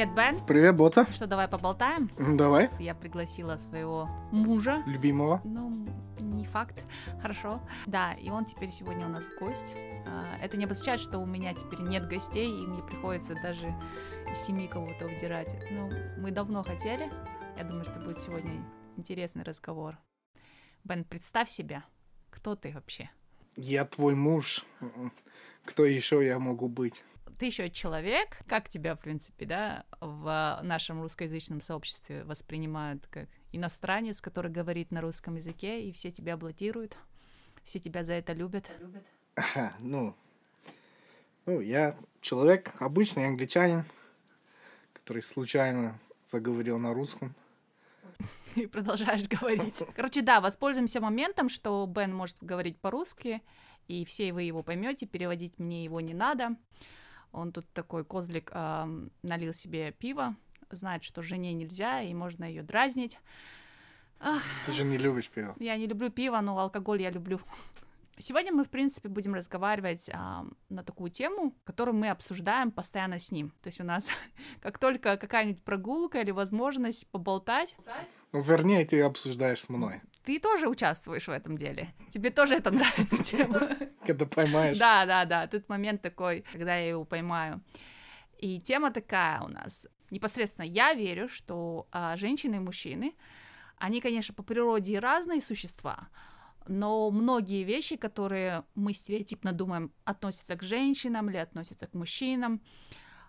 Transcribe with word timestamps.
Привет, 0.00 0.14
Бен. 0.14 0.46
Привет, 0.46 0.76
Бота. 0.76 1.06
Что, 1.12 1.26
давай 1.26 1.46
поболтаем? 1.46 2.10
Давай. 2.16 2.70
Я 2.78 2.94
пригласила 2.94 3.58
своего 3.58 4.08
мужа. 4.32 4.82
Любимого. 4.86 5.42
Ну, 5.44 5.86
не 6.20 6.46
факт. 6.46 6.82
Хорошо. 7.20 7.60
Да, 7.84 8.14
и 8.14 8.30
он 8.30 8.46
теперь 8.46 8.70
сегодня 8.70 9.04
у 9.04 9.10
нас 9.10 9.28
гость. 9.38 9.74
А, 10.06 10.38
это 10.40 10.56
не 10.56 10.64
обозначает, 10.64 11.02
что 11.02 11.18
у 11.18 11.26
меня 11.26 11.52
теперь 11.52 11.82
нет 11.82 12.08
гостей, 12.08 12.48
и 12.48 12.66
мне 12.66 12.82
приходится 12.82 13.34
даже 13.34 13.74
из 14.32 14.38
семьи 14.38 14.68
кого-то 14.68 15.04
удирать. 15.04 15.54
Ну, 15.70 15.90
мы 16.16 16.30
давно 16.30 16.62
хотели. 16.62 17.12
Я 17.58 17.64
думаю, 17.64 17.84
что 17.84 18.00
будет 18.00 18.20
сегодня 18.20 18.52
интересный 18.96 19.42
разговор. 19.42 19.98
Бен, 20.82 21.04
представь 21.04 21.50
себя. 21.50 21.84
Кто 22.30 22.56
ты 22.56 22.72
вообще? 22.72 23.10
Я 23.54 23.84
твой 23.84 24.14
муж. 24.14 24.64
Кто 25.66 25.84
еще 25.84 26.24
я 26.24 26.38
могу 26.38 26.68
быть? 26.68 27.04
Ты 27.40 27.46
еще 27.46 27.70
человек. 27.70 28.36
Как 28.46 28.68
тебя, 28.68 28.94
в 28.94 29.00
принципе, 29.00 29.46
да, 29.46 29.86
в 29.98 30.60
нашем 30.62 31.00
русскоязычном 31.00 31.62
сообществе 31.62 32.22
воспринимают 32.24 33.06
как 33.06 33.30
иностранец, 33.50 34.20
который 34.20 34.50
говорит 34.50 34.90
на 34.90 35.00
русском 35.00 35.36
языке, 35.36 35.82
и 35.82 35.90
все 35.90 36.10
тебя 36.10 36.34
аплодируют, 36.34 36.98
все 37.64 37.78
тебя 37.78 38.04
за 38.04 38.12
это 38.12 38.34
любят? 38.34 38.70
Ага, 39.36 39.72
ну, 39.78 40.14
ну, 41.46 41.62
я 41.62 41.96
человек, 42.20 42.74
обычный 42.78 43.26
англичанин, 43.26 43.86
который 44.92 45.22
случайно 45.22 45.98
заговорил 46.26 46.78
на 46.78 46.92
русском. 46.92 47.34
И 48.54 48.66
продолжаешь 48.66 49.26
говорить. 49.26 49.82
Короче, 49.96 50.20
да, 50.20 50.42
воспользуемся 50.42 51.00
моментом, 51.00 51.48
что 51.48 51.86
Бен 51.86 52.14
может 52.14 52.36
говорить 52.42 52.78
по-русски, 52.78 53.40
и 53.88 54.04
все 54.04 54.34
вы 54.34 54.42
его 54.42 54.62
поймете, 54.62 55.06
переводить 55.06 55.58
мне 55.58 55.84
его 55.84 56.02
не 56.02 56.12
надо. 56.12 56.54
Он 57.32 57.52
тут 57.52 57.66
такой 57.72 58.04
козлик 58.04 58.50
э, 58.52 59.08
налил 59.22 59.54
себе 59.54 59.92
пиво, 59.92 60.36
знает, 60.70 61.04
что 61.04 61.22
жене 61.22 61.52
нельзя, 61.52 62.02
и 62.02 62.12
можно 62.14 62.44
ее 62.44 62.62
дразнить. 62.62 63.18
Ты 64.66 64.72
же 64.72 64.84
не 64.84 64.98
любишь 64.98 65.28
пиво. 65.28 65.54
Я 65.58 65.76
не 65.76 65.86
люблю 65.86 66.10
пиво, 66.10 66.40
но 66.40 66.58
алкоголь 66.58 67.02
я 67.02 67.10
люблю. 67.10 67.40
Сегодня 68.18 68.52
мы, 68.52 68.64
в 68.64 68.68
принципе, 68.68 69.08
будем 69.08 69.34
разговаривать 69.34 70.10
а, 70.12 70.44
на 70.68 70.84
такую 70.84 71.10
тему, 71.10 71.54
которую 71.64 71.96
мы 71.96 72.10
обсуждаем 72.10 72.70
постоянно 72.70 73.18
с 73.18 73.32
ним. 73.32 73.50
То 73.62 73.68
есть 73.68 73.80
у 73.80 73.84
нас, 73.84 74.08
как 74.60 74.78
только 74.78 75.16
какая-нибудь 75.16 75.62
прогулка 75.62 76.20
или 76.20 76.30
возможность 76.30 77.06
поболтать... 77.10 77.76
Ну, 78.32 78.42
вернее, 78.42 78.84
ты 78.84 79.00
обсуждаешь 79.02 79.60
с 79.60 79.68
мной. 79.68 80.00
Ты 80.24 80.38
тоже 80.38 80.68
участвуешь 80.68 81.26
в 81.26 81.30
этом 81.30 81.56
деле. 81.56 81.92
Тебе 82.10 82.30
тоже 82.30 82.54
это 82.54 82.70
нравится 82.70 83.18
тема. 83.24 83.68
Когда 84.06 84.26
поймаешь. 84.26 84.78
Да, 84.78 85.06
да, 85.06 85.24
да. 85.24 85.46
Тут 85.46 85.68
момент 85.68 86.02
такой, 86.02 86.44
когда 86.52 86.76
я 86.76 86.90
его 86.90 87.04
поймаю. 87.04 87.60
И 88.38 88.60
тема 88.60 88.90
такая 88.90 89.40
у 89.40 89.48
нас. 89.48 89.86
Непосредственно 90.10 90.66
я 90.66 90.94
верю, 90.94 91.28
что 91.28 91.86
а, 91.90 92.16
женщины 92.16 92.56
и 92.56 92.60
мужчины, 92.60 93.14
они, 93.78 94.00
конечно, 94.00 94.34
по 94.34 94.42
природе 94.42 94.98
разные 94.98 95.40
существа, 95.40 96.08
но 96.66 97.10
многие 97.10 97.62
вещи, 97.64 97.96
которые 97.96 98.64
мы 98.74 98.92
стереотипно 98.92 99.52
думаем 99.52 99.92
относятся 100.04 100.56
к 100.56 100.62
женщинам 100.62 101.30
или 101.30 101.36
относятся 101.36 101.86
к 101.86 101.94
мужчинам, 101.94 102.60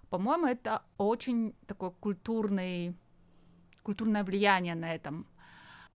по-моему, 0.10 0.48
это 0.48 0.84
очень 0.98 1.56
такое 1.68 1.92
культурный, 1.92 2.96
культурное 3.84 4.24
влияние 4.24 4.76
на 4.76 4.94
этом. 4.94 5.28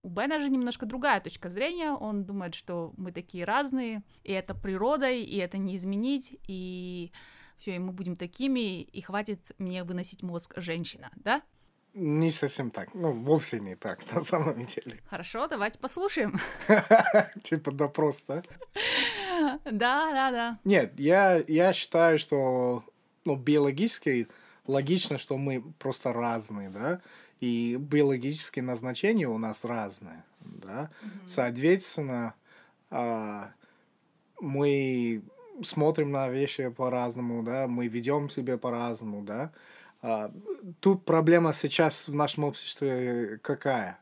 У 0.03 0.09
Бена 0.09 0.39
же 0.39 0.49
немножко 0.49 0.85
другая 0.85 1.19
точка 1.19 1.49
зрения. 1.49 1.91
Он 1.91 2.23
думает, 2.23 2.55
что 2.55 2.93
мы 2.97 3.11
такие 3.11 3.43
разные, 3.45 4.03
и 4.23 4.31
это 4.31 4.53
природой, 4.53 5.23
и 5.23 5.37
это 5.37 5.57
не 5.57 5.75
изменить, 5.75 6.37
и 6.47 7.11
все, 7.57 7.75
и 7.75 7.79
мы 7.79 7.91
будем 7.91 8.15
такими, 8.15 8.81
и 8.81 9.01
хватит 9.01 9.39
мне 9.57 9.83
выносить 9.83 10.23
мозг 10.23 10.53
женщина, 10.57 11.11
да? 11.15 11.41
Не 11.93 12.29
совсем 12.29 12.69
так. 12.69 12.93
Ну, 12.93 13.11
вовсе 13.11 13.59
не 13.59 13.75
так, 13.75 14.11
на 14.13 14.21
самом 14.21 14.65
деле. 14.65 15.01
Хорошо, 15.09 15.47
давайте 15.47 15.79
послушаем. 15.79 16.39
Типа 17.43 17.71
допрос, 17.71 18.23
да? 18.25 18.43
Да, 19.65 20.11
да, 20.11 20.31
да. 20.31 20.59
Нет, 20.63 20.99
я, 20.99 21.43
я 21.47 21.73
считаю, 21.73 22.19
что 22.19 22.83
ну, 23.25 23.35
биологически 23.35 24.27
логично, 24.67 25.17
что 25.17 25.37
мы 25.37 25.61
просто 25.79 26.13
разные, 26.13 26.69
да, 26.69 27.01
и 27.39 27.77
биологические 27.79 28.63
назначения 28.63 29.27
у 29.27 29.37
нас 29.37 29.63
разные, 29.63 30.23
да. 30.41 30.89
Mm-hmm. 30.89 31.09
Соответственно, 31.27 32.33
а, 32.89 33.51
мы 34.39 35.21
смотрим 35.63 36.11
на 36.11 36.29
вещи 36.29 36.69
по-разному, 36.69 37.43
да, 37.43 37.67
мы 37.67 37.87
ведем 37.87 38.29
себя 38.29 38.57
по-разному, 38.57 39.21
да. 39.21 39.51
А, 40.01 40.31
тут 40.79 41.05
проблема 41.05 41.53
сейчас 41.53 42.07
в 42.07 42.15
нашем 42.15 42.43
обществе 42.43 43.39
какая? 43.41 43.99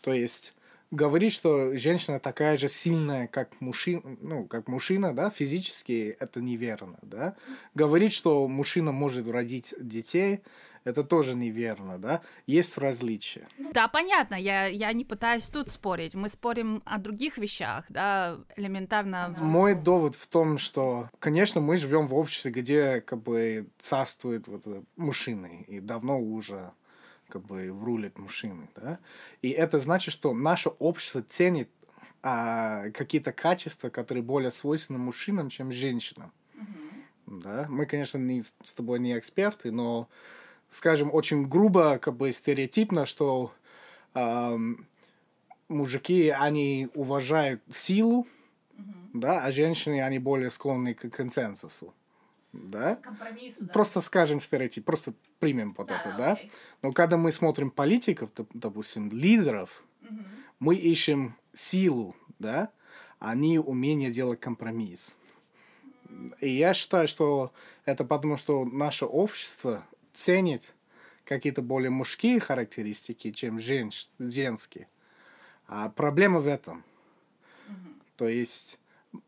То 0.00 0.12
есть 0.12 0.54
говорить, 0.90 1.32
что 1.32 1.74
женщина 1.76 2.20
такая 2.20 2.56
же 2.56 2.68
сильная, 2.68 3.26
как 3.26 3.60
мужчина, 3.60 4.02
ну, 4.20 4.44
как 4.44 4.68
мужчина, 4.68 5.12
да, 5.12 5.30
физически, 5.30 6.16
это 6.18 6.40
неверно, 6.40 6.98
да. 7.02 7.34
Говорить, 7.74 8.12
что 8.12 8.46
мужчина 8.48 8.92
может 8.92 9.28
родить 9.28 9.74
детей, 9.78 10.40
это 10.86 11.02
тоже 11.02 11.34
неверно, 11.34 11.98
да? 11.98 12.22
Есть 12.46 12.78
различия. 12.78 13.48
Да, 13.72 13.88
понятно, 13.88 14.36
я, 14.36 14.66
я 14.66 14.92
не 14.92 15.04
пытаюсь 15.04 15.48
тут 15.48 15.68
спорить, 15.70 16.14
мы 16.14 16.28
спорим 16.28 16.80
о 16.86 16.98
других 16.98 17.38
вещах, 17.38 17.84
да, 17.88 18.38
элементарно. 18.54 19.34
Мой 19.40 19.74
довод 19.74 20.14
в 20.14 20.28
том, 20.28 20.58
что, 20.58 21.10
конечно, 21.18 21.60
мы 21.60 21.76
живем 21.76 22.06
в 22.06 22.14
обществе, 22.14 22.52
где 22.52 23.00
как 23.00 23.20
бы 23.20 23.66
царствует 23.78 24.46
вот 24.46 24.64
мужчины, 24.96 25.64
и 25.66 25.80
давно 25.80 26.20
уже 26.20 26.70
как 27.28 27.44
бы 27.44 27.66
рулит 27.66 28.16
мужчины, 28.16 28.68
да? 28.76 29.00
И 29.42 29.50
это 29.50 29.80
значит, 29.80 30.14
что 30.14 30.32
наше 30.34 30.68
общество 30.68 31.20
ценит 31.20 31.68
а, 32.22 32.90
какие-то 32.90 33.32
качества, 33.32 33.88
которые 33.88 34.22
более 34.22 34.52
свойственны 34.52 35.00
мужчинам, 35.00 35.50
чем 35.50 35.72
женщинам. 35.72 36.30
Mm-hmm. 36.54 37.42
Да? 37.42 37.66
Мы, 37.68 37.86
конечно, 37.86 38.18
не, 38.18 38.42
с 38.42 38.72
тобой 38.72 39.00
не 39.00 39.18
эксперты, 39.18 39.72
но 39.72 40.08
скажем, 40.70 41.12
очень 41.12 41.46
грубо, 41.48 41.98
как 41.98 42.16
бы 42.16 42.32
стереотипно, 42.32 43.06
что 43.06 43.52
э, 44.14 44.58
мужики, 45.68 46.28
они 46.28 46.88
уважают 46.94 47.62
силу, 47.70 48.26
mm-hmm. 48.76 49.10
да, 49.14 49.44
а 49.44 49.52
женщины, 49.52 50.00
они 50.00 50.18
более 50.18 50.50
склонны 50.50 50.94
к 50.94 51.08
консенсусу. 51.10 51.94
Да? 52.52 52.96
Компромиссу, 52.96 53.64
да? 53.64 53.72
Просто 53.72 54.00
скажем 54.00 54.40
стереотип, 54.40 54.84
просто 54.84 55.12
примем 55.38 55.74
вот 55.76 55.88
да, 55.88 56.00
это, 56.00 56.16
да? 56.16 56.32
Okay. 56.34 56.50
Но 56.82 56.92
когда 56.92 57.16
мы 57.16 57.32
смотрим 57.32 57.70
политиков, 57.70 58.30
допустим, 58.54 59.10
лидеров, 59.10 59.84
mm-hmm. 60.02 60.24
мы 60.60 60.74
ищем 60.76 61.36
силу, 61.52 62.16
да, 62.38 62.70
а 63.18 63.34
не 63.34 63.58
умение 63.58 64.10
делать 64.10 64.40
компромисс. 64.40 65.16
И 66.40 66.48
я 66.48 66.74
считаю, 66.74 67.08
что 67.08 67.52
это 67.84 68.04
потому, 68.04 68.36
что 68.36 68.64
наше 68.64 69.04
общество 69.06 69.84
ценит 70.16 70.74
какие-то 71.24 71.62
более 71.62 71.90
мужские 71.90 72.40
характеристики, 72.40 73.30
чем 73.30 73.60
женщ, 73.60 74.08
женские. 74.18 74.88
А 75.66 75.90
проблема 75.90 76.40
в 76.40 76.46
этом. 76.46 76.84
Mm-hmm. 77.68 78.02
То 78.16 78.28
есть, 78.28 78.78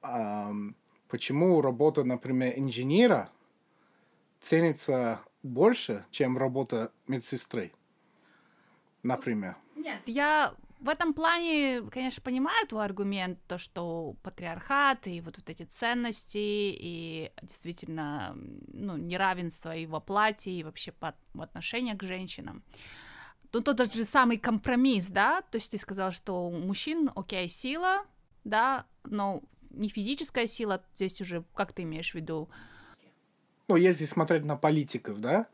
эм, 0.03 0.76
почему 1.09 1.60
работа, 1.60 2.04
например, 2.04 2.54
инженера 2.56 3.31
ценится 4.41 5.21
больше, 5.43 6.04
чем 6.10 6.38
работа 6.38 6.93
медсестры, 7.06 7.72
например? 9.03 9.56
Нет, 9.75 10.00
я 10.06 10.55
в 10.81 10.89
этом 10.89 11.12
плане, 11.12 11.83
конечно, 11.91 12.22
понимаю 12.22 12.67
твой 12.67 12.85
аргумент, 12.85 13.38
то, 13.47 13.58
что 13.58 14.17
патриархат 14.23 15.06
и 15.06 15.20
вот, 15.20 15.37
вот 15.37 15.50
эти 15.50 15.64
ценности, 15.64 16.38
и 16.38 17.32
действительно, 17.43 18.37
ну, 18.69 18.97
неравенство 18.97 19.75
и 19.75 19.87
в 19.87 19.94
оплате, 19.97 20.50
и 20.50 20.62
вообще 20.62 20.93
по, 20.93 21.14
в 21.35 21.43
отношении 21.43 21.94
к 21.94 22.02
женщинам. 22.05 22.62
Ну, 23.52 23.61
тот 23.61 23.93
же 23.93 24.05
самый 24.05 24.38
компромисс, 24.38 25.08
да, 25.08 25.41
то 25.43 25.56
есть 25.56 25.70
ты 25.70 25.79
сказал, 25.79 26.12
что 26.12 26.47
у 26.47 26.50
мужчин, 26.50 27.11
окей, 27.17 27.49
сила, 27.49 28.05
да, 28.44 28.87
но 29.05 29.43
не 29.70 29.88
физическая 29.88 30.47
сила, 30.47 30.85
здесь 30.94 31.20
уже, 31.20 31.44
как 31.55 31.73
ты 31.73 31.82
имеешь 31.82 32.12
в 32.12 32.14
виду? 32.14 32.49
Ну, 33.69 33.76
если 33.76 34.05
смотреть 34.05 34.44
на 34.44 34.56
политиков, 34.56 35.20
да, 35.20 35.47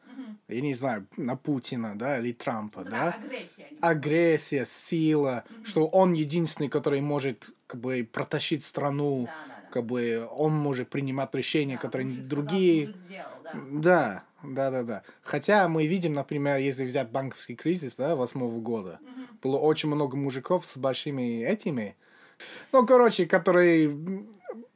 я 0.48 0.60
не 0.60 0.74
знаю, 0.74 1.06
на 1.16 1.36
Путина, 1.36 1.96
да, 1.96 2.18
или 2.18 2.32
Трампа, 2.32 2.82
ну, 2.84 2.90
да? 2.90 3.16
Агрессия. 3.22 3.66
Агрессия, 3.80 4.66
сила, 4.66 5.44
mm-hmm. 5.48 5.64
что 5.64 5.86
он 5.86 6.12
единственный, 6.12 6.68
который 6.68 7.00
может, 7.00 7.50
как 7.66 7.80
бы, 7.80 8.08
протащить 8.10 8.64
страну, 8.64 9.26
да, 9.26 9.32
да, 9.32 9.54
да. 9.62 9.70
как 9.70 9.86
бы, 9.86 10.28
он 10.30 10.52
может 10.52 10.90
принимать 10.90 11.34
решения, 11.34 11.74
да, 11.74 11.80
которые 11.80 12.08
другие... 12.08 12.88
Сказал, 12.88 13.02
сделал, 13.02 13.28
да. 13.44 13.52
да, 13.72 14.24
да, 14.42 14.70
да, 14.70 14.82
да. 14.82 15.02
Хотя 15.22 15.68
мы 15.68 15.86
видим, 15.86 16.12
например, 16.12 16.58
если 16.58 16.84
взять 16.84 17.10
банковский 17.10 17.56
кризис, 17.56 17.96
да, 17.96 18.16
восьмого 18.16 18.60
года, 18.60 19.00
mm-hmm. 19.02 19.26
было 19.42 19.58
очень 19.58 19.88
много 19.88 20.16
мужиков 20.16 20.64
с 20.64 20.76
большими 20.76 21.42
этими, 21.44 21.96
ну, 22.72 22.86
короче, 22.86 23.26
которые 23.26 23.96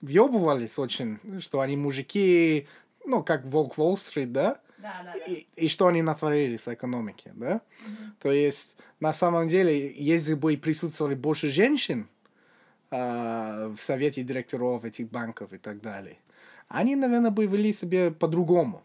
въебывались 0.01 0.79
очень, 0.79 1.19
что 1.41 1.61
они 1.61 1.77
мужики, 1.77 2.67
ну, 3.05 3.23
как 3.23 3.45
Волк 3.45 3.79
Уолл-стрит, 3.79 4.33
да, 4.33 4.61
Да, 4.79 5.03
да, 5.05 5.15
и, 5.15 5.47
и 5.57 5.69
что 5.69 5.89
они 5.89 6.03
натворили 6.03 6.57
с 6.57 6.69
экономики, 6.73 7.33
да? 7.35 7.61
То 8.21 8.31
есть, 8.31 8.77
на 9.01 9.13
самом 9.13 9.49
деле, 9.49 9.93
если 9.93 10.35
бы 10.35 10.57
присутствовали 10.57 11.15
больше 11.15 11.51
женщин 11.51 12.09
а, 12.91 13.69
в 13.77 13.81
совете 13.81 14.23
директоров 14.23 14.85
этих 14.85 15.11
банков 15.11 15.53
и 15.53 15.59
так 15.59 15.81
далее, 15.81 16.19
они, 16.69 16.97
наверное, 16.97 17.31
бы 17.31 17.47
вели 17.47 17.73
себя 17.73 18.11
по-другому. 18.11 18.83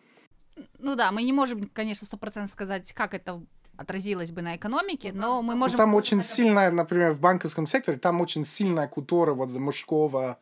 Ну 0.80 0.95
да, 0.95 1.12
мы 1.12 1.24
не 1.24 1.34
можем, 1.34 1.69
конечно, 1.74 2.06
сто 2.07 2.18
процентов 2.18 2.51
сказать, 2.51 2.92
как 2.94 3.13
это 3.13 3.42
отразилось 3.78 4.31
бы 4.31 4.42
на 4.42 4.56
экономике, 4.56 5.12
но 5.13 5.42
мы 5.42 5.54
Ну, 5.54 5.60
можем... 5.62 5.78
там 5.78 5.96
очень 5.96 6.22
сильная, 6.22 6.72
например, 6.72 7.13
в 7.13 7.19
банковском 7.19 7.66
секторе, 7.68 7.98
там 7.98 8.22
очень 8.22 8.46
сильная 8.46 8.88
культура 8.88 9.34
вот 9.34 9.50
мужского, 9.51 10.38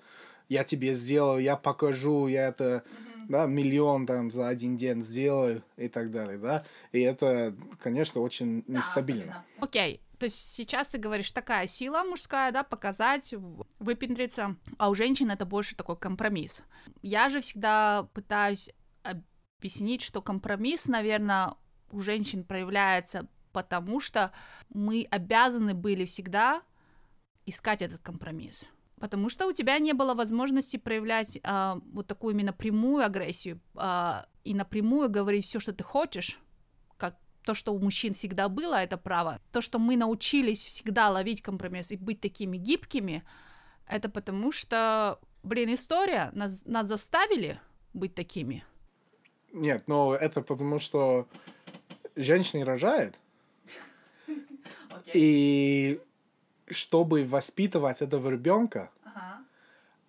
я 0.49 0.63
тебе 0.65 0.93
сделаю, 0.93 1.41
я 1.41 1.55
покажу, 1.55 2.27
я 2.27 2.47
это, 2.49 2.83
да, 3.27 3.45
миллион 3.45 4.05
там 4.05 4.31
за 4.31 4.47
один 4.47 4.77
день 4.77 5.01
сделаю 5.01 5.63
и 5.77 5.87
так 5.87 6.11
далее, 6.11 6.37
да, 6.37 6.65
и 6.91 7.01
это, 7.01 7.55
конечно, 7.79 8.21
очень 8.21 8.63
нестабильно. 8.67 9.45
Окей, 9.59 10.01
то 10.17 10.25
есть 10.25 10.53
сейчас 10.53 10.89
ты 10.89 10.99
говоришь, 10.99 11.31
такая 11.31 11.67
сила 11.67 12.03
мужская, 12.03 12.51
да, 12.51 12.63
показать, 12.63 13.33
выпендриться, 13.79 14.55
а 14.77 14.89
у 14.89 14.95
женщин 14.95 15.31
это 15.31 15.45
больше 15.45 15.75
такой 15.75 15.97
компромисс. 15.97 16.63
Я 17.01 17.29
же 17.29 17.41
всегда 17.41 18.07
пытаюсь 18.13 18.69
объяснить, 19.03 20.01
что 20.01 20.21
компромисс, 20.21 20.85
наверное, 20.85 21.55
у 21.91 22.01
женщин 22.01 22.43
проявляется 22.43 23.27
потому, 23.51 23.99
что 23.99 24.31
мы 24.69 25.07
обязаны 25.09 25.73
были 25.73 26.05
всегда 26.05 26.61
искать 27.45 27.81
этот 27.81 28.01
компромисс. 28.01 28.65
Потому 29.01 29.29
что 29.29 29.47
у 29.47 29.51
тебя 29.51 29.79
не 29.79 29.93
было 29.93 30.13
возможности 30.13 30.77
проявлять 30.77 31.39
а, 31.43 31.79
вот 31.91 32.05
такую 32.05 32.35
именно 32.35 32.53
прямую 32.53 33.03
агрессию 33.03 33.59
а, 33.73 34.27
и 34.43 34.53
напрямую 34.53 35.09
говорить 35.09 35.45
все, 35.45 35.59
что 35.59 35.73
ты 35.73 35.83
хочешь, 35.83 36.39
как 36.97 37.17
то, 37.43 37.55
что 37.55 37.73
у 37.73 37.79
мужчин 37.79 38.13
всегда 38.13 38.47
было, 38.47 38.75
это 38.75 38.97
право. 38.97 39.41
То, 39.51 39.59
что 39.59 39.79
мы 39.79 39.97
научились 39.97 40.63
всегда 40.63 41.09
ловить 41.09 41.41
компромисс 41.41 41.89
и 41.89 41.97
быть 41.97 42.21
такими 42.21 42.57
гибкими, 42.57 43.23
это 43.87 44.07
потому 44.07 44.51
что, 44.51 45.19
блин, 45.41 45.73
история, 45.73 46.29
нас, 46.33 46.61
нас 46.65 46.85
заставили 46.85 47.59
быть 47.93 48.13
такими. 48.13 48.63
Нет, 49.51 49.87
но 49.87 50.13
это 50.13 50.43
потому, 50.43 50.77
что 50.77 51.27
женщины 52.15 52.63
рожают, 52.63 53.15
и 55.15 55.99
чтобы 56.71 57.23
воспитывать 57.23 58.01
этого 58.01 58.29
ребенка, 58.29 58.89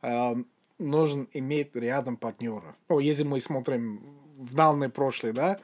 эм, 0.02 0.46
нужно 0.78 1.26
иметь 1.32 1.74
рядом 1.76 2.16
партнера. 2.16 2.74
Ну, 2.88 2.98
если 2.98 3.24
мы 3.24 3.40
смотрим 3.40 4.00
в 4.36 4.54
дальнее 4.54 4.88
прошлое, 4.88 5.32
да, 5.32 5.60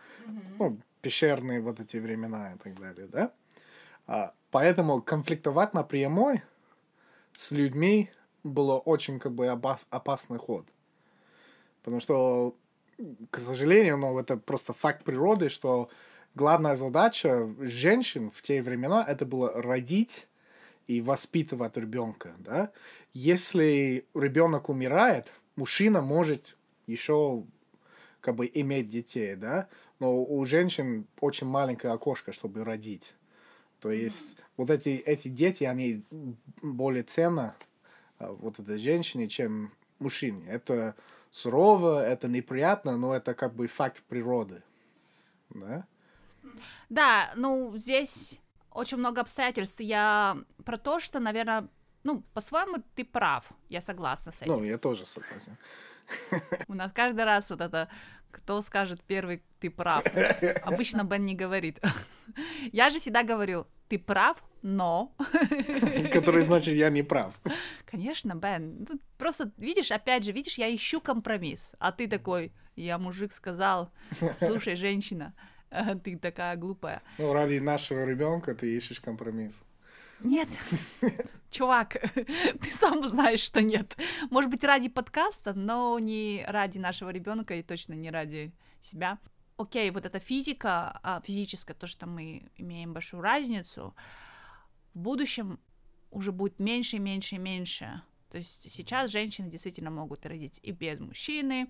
ну, 0.58 0.78
пещерные 1.02 1.60
вот 1.60 1.80
эти 1.80 1.96
времена 1.96 2.52
и 2.54 2.58
так 2.58 2.78
далее, 2.78 3.06
да. 3.06 3.32
А, 4.06 4.32
поэтому 4.50 5.02
конфликтовать 5.02 5.74
напрямую 5.74 6.42
с 7.32 7.50
людьми 7.52 8.10
было 8.44 8.78
очень 8.78 9.18
как 9.18 9.32
бы 9.32 9.46
опас- 9.46 9.86
опасный 9.90 10.38
ход. 10.38 10.66
Потому 11.82 12.00
что, 12.00 12.54
к 13.30 13.38
сожалению, 13.38 13.98
ну, 13.98 14.18
это 14.18 14.36
просто 14.36 14.72
факт 14.72 15.04
природы, 15.04 15.48
что 15.48 15.88
главная 16.34 16.74
задача 16.74 17.48
женщин 17.60 18.30
в 18.30 18.42
те 18.42 18.62
времена 18.62 19.04
это 19.06 19.26
было 19.26 19.62
родить 19.62 20.28
и 20.88 21.00
воспитывать 21.02 21.76
ребенка, 21.76 22.35
да. 22.38 22.73
Если 23.12 24.06
ребенок 24.14 24.69
умирает, 24.69 25.32
мужчина 25.55 26.00
может 26.00 26.56
еще 26.87 27.44
как 28.20 28.35
бы 28.35 28.50
иметь 28.52 28.88
детей, 28.88 29.37
да, 29.37 29.69
но 30.00 30.20
у 30.20 30.44
женщин 30.44 31.06
очень 31.20 31.46
маленькое 31.46 31.93
окошко, 31.93 32.32
чтобы 32.32 32.64
родить. 32.64 33.14
То 33.81 33.90
есть 33.93 34.37
вот 34.56 34.70
эти, 34.70 34.88
эти 34.88 35.29
дети, 35.29 35.64
они 35.64 36.02
более 36.62 37.05
ценны 37.05 37.52
а, 38.19 38.32
вот 38.32 38.58
этой 38.58 38.79
женщине, 38.79 39.29
чем 39.29 39.73
мужчине. 39.99 40.44
Это 40.49 40.96
сурово, 41.31 42.05
это 42.05 42.29
неприятно, 42.29 42.96
но 42.96 43.14
это 43.14 43.34
как 43.34 43.55
бы 43.55 43.67
факт 43.67 44.02
природы. 44.08 44.62
Да? 45.50 45.87
Да, 46.88 47.31
ну, 47.37 47.76
здесь 47.76 48.41
очень 48.70 48.99
много 48.99 49.20
обстоятельств. 49.20 49.81
Я 49.81 50.37
про 50.65 50.76
то, 50.76 51.00
что, 51.00 51.20
наверное, 51.20 51.69
ну, 52.05 52.23
по-своему 52.35 52.82
ты 52.94 53.05
прав. 53.05 53.44
Я 53.69 53.81
согласна 53.81 54.32
с 54.32 54.43
этим. 54.43 54.55
Ну, 54.55 54.65
я 54.65 54.79
тоже 54.79 55.06
согласен. 55.06 55.56
У 56.69 56.75
нас 56.75 56.93
каждый 56.93 57.25
раз 57.25 57.50
вот 57.50 57.61
это, 57.61 57.88
кто 58.31 58.62
скажет 58.62 59.03
первый, 59.03 59.43
ты 59.61 59.70
прав. 59.70 60.05
Обычно 60.62 61.05
Бен 61.05 61.26
не 61.26 61.35
говорит. 61.35 61.81
Я 62.73 62.91
же 62.91 62.99
всегда 62.99 63.23
говорю, 63.23 63.67
ты 63.88 63.99
прав, 63.99 64.43
но... 64.62 65.15
Который 66.12 66.43
значит, 66.43 66.75
я 66.75 66.91
не 66.91 67.03
прав. 67.03 67.35
Конечно, 67.85 68.35
Бен. 68.35 68.87
Тут 68.87 69.03
Просто, 69.19 69.50
видишь, 69.56 69.91
опять 69.91 70.25
же, 70.25 70.32
видишь, 70.32 70.59
я 70.59 70.75
ищу 70.75 71.00
компромисс. 71.00 71.75
А 71.81 71.91
ты 71.91 72.06
такой, 72.06 72.53
я 72.76 72.97
мужик 72.99 73.32
сказал, 73.32 73.93
слушай, 74.38 74.76
женщина, 74.76 75.35
ты 76.05 76.17
такая 76.17 76.56
глупая. 76.56 77.03
Ну, 77.19 77.32
ради 77.32 77.59
нашего 77.59 78.05
ребенка 78.05 78.55
ты 78.55 78.76
ищешь 78.76 79.00
компромисс. 79.00 79.61
Нет, 80.23 80.49
чувак, 81.50 81.97
ты 82.15 82.67
сам 82.73 83.06
знаешь, 83.06 83.41
что 83.41 83.62
нет. 83.62 83.97
Может 84.31 84.50
быть, 84.50 84.65
ради 84.65 84.88
подкаста, 84.88 85.55
но 85.55 85.99
не 85.99 86.44
ради 86.49 86.79
нашего 86.79 87.11
ребенка 87.11 87.55
и 87.55 87.62
точно 87.62 87.94
не 87.94 88.11
ради 88.11 88.53
себя. 88.82 89.19
Окей, 89.56 89.91
вот 89.91 90.06
эта 90.06 90.19
физика, 90.20 90.99
а, 91.03 91.20
физическая, 91.25 91.76
то, 91.76 91.87
что 91.87 92.06
мы 92.06 92.49
имеем 92.56 92.93
большую 92.93 93.23
разницу, 93.23 93.94
в 94.94 94.99
будущем 94.99 95.59
уже 96.11 96.32
будет 96.32 96.59
меньше 96.61 96.97
и 96.97 97.00
меньше 97.00 97.37
и 97.37 97.38
меньше. 97.38 98.03
То 98.31 98.38
есть 98.38 98.70
сейчас 98.70 99.11
женщины 99.11 99.49
действительно 99.49 99.91
могут 99.91 100.26
родить 100.26 100.61
и 100.62 100.70
без 100.73 101.00
мужчины, 101.00 101.69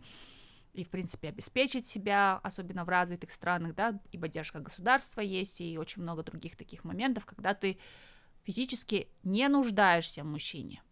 и, 0.72 0.84
в 0.84 0.90
принципе, 0.90 1.28
обеспечить 1.28 1.86
себя, 1.86 2.40
особенно 2.42 2.84
в 2.84 2.88
развитых 2.88 3.30
странах, 3.30 3.74
да, 3.74 4.00
и 4.12 4.18
поддержка 4.18 4.60
государства 4.60 5.20
есть, 5.20 5.60
и 5.60 5.78
очень 5.78 6.02
много 6.02 6.22
других 6.22 6.56
таких 6.56 6.84
моментов, 6.84 7.26
когда 7.26 7.54
ты 7.54 7.78
физически 8.44 9.08
не 9.22 9.48
нуждаешься 9.48 10.22
в 10.22 10.26
мужчине. 10.26 10.82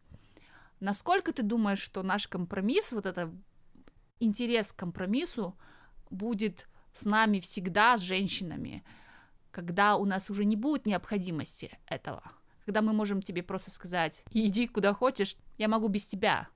Насколько 0.81 1.33
ты 1.33 1.43
думаешь, 1.43 1.81
что 1.81 2.03
наш 2.03 2.29
компромисс, 2.29 2.93
вот 2.93 3.07
это 3.07 3.33
интерес 4.21 4.73
к 4.73 4.77
компромиссу 4.77 5.57
будет 6.11 6.69
с 6.93 7.05
нами 7.05 7.41
всегда, 7.41 7.97
с 7.97 8.01
женщинами, 8.01 8.85
когда 9.51 9.97
у 9.97 10.05
нас 10.05 10.31
уже 10.31 10.45
не 10.45 10.57
будет 10.57 10.87
необходимости 10.87 11.79
этого, 11.87 12.23
когда 12.65 12.83
мы 12.83 12.93
можем 12.93 13.23
тебе 13.23 13.43
просто 13.43 13.71
сказать, 13.71 14.23
иди 14.33 14.67
куда 14.67 14.93
хочешь, 14.93 15.37
я 15.57 15.69
могу 15.69 15.89
без 15.89 16.07
тебя. 16.07 16.49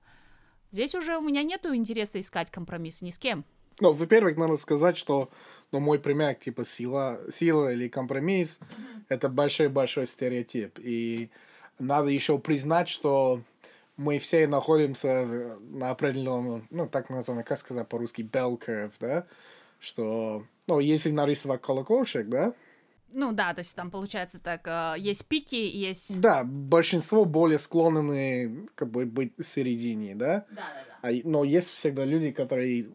Здесь 0.71 0.95
уже 0.95 1.17
у 1.17 1.21
меня 1.21 1.43
нету 1.43 1.75
интереса 1.75 2.19
искать 2.19 2.49
компромисс 2.49 3.01
ни 3.01 3.11
с 3.11 3.17
кем. 3.17 3.43
Ну, 3.79 3.91
во-первых, 3.93 4.37
надо 4.37 4.57
сказать, 4.57 4.97
что 4.97 5.29
ну, 5.71 5.79
мой 5.79 5.99
пример, 5.99 6.35
типа, 6.35 6.63
сила, 6.63 7.19
сила 7.31 7.73
или 7.73 7.87
компромисс, 7.87 8.59
это 9.09 9.29
большой-большой 9.29 10.05
стереотип. 10.05 10.79
И 10.79 11.29
надо 11.79 12.09
еще 12.09 12.37
признать, 12.37 12.89
что 12.89 13.41
мы 13.97 14.19
все 14.19 14.47
находимся 14.47 15.57
на 15.61 15.91
определенном, 15.91 16.67
ну, 16.69 16.87
так 16.87 17.09
называемый, 17.09 17.43
как 17.43 17.57
сказать 17.57 17.87
по-русски, 17.87 18.21
bell 18.21 18.59
curve, 18.59 18.93
да, 18.99 19.27
что, 19.79 20.45
ну, 20.67 20.79
если 20.79 21.11
нарисовать 21.11 21.61
колокольчик, 21.61 22.27
да, 22.27 22.53
Ну 23.13 23.31
да, 23.31 23.53
то 23.53 23.59
есть 23.59 23.75
там 23.75 23.91
получается 23.91 24.39
так, 24.39 24.67
э, 24.67 24.99
есть 24.99 25.25
пики, 25.25 25.55
есть... 25.55 26.19
да, 26.19 26.43
большинство 26.43 27.25
более 27.25 27.59
склонны, 27.59 28.67
как 28.75 28.89
бы, 28.89 29.05
быть 29.05 29.33
в 29.37 29.43
середине, 29.43 30.15
да, 30.15 30.45
Да, 30.49 30.55
да, 30.55 30.63
да. 31.03 31.09
а, 31.09 31.21
но 31.23 31.43
есть 31.43 31.69
всегда 31.69 32.05
люди, 32.05 32.31
которые 32.31 32.87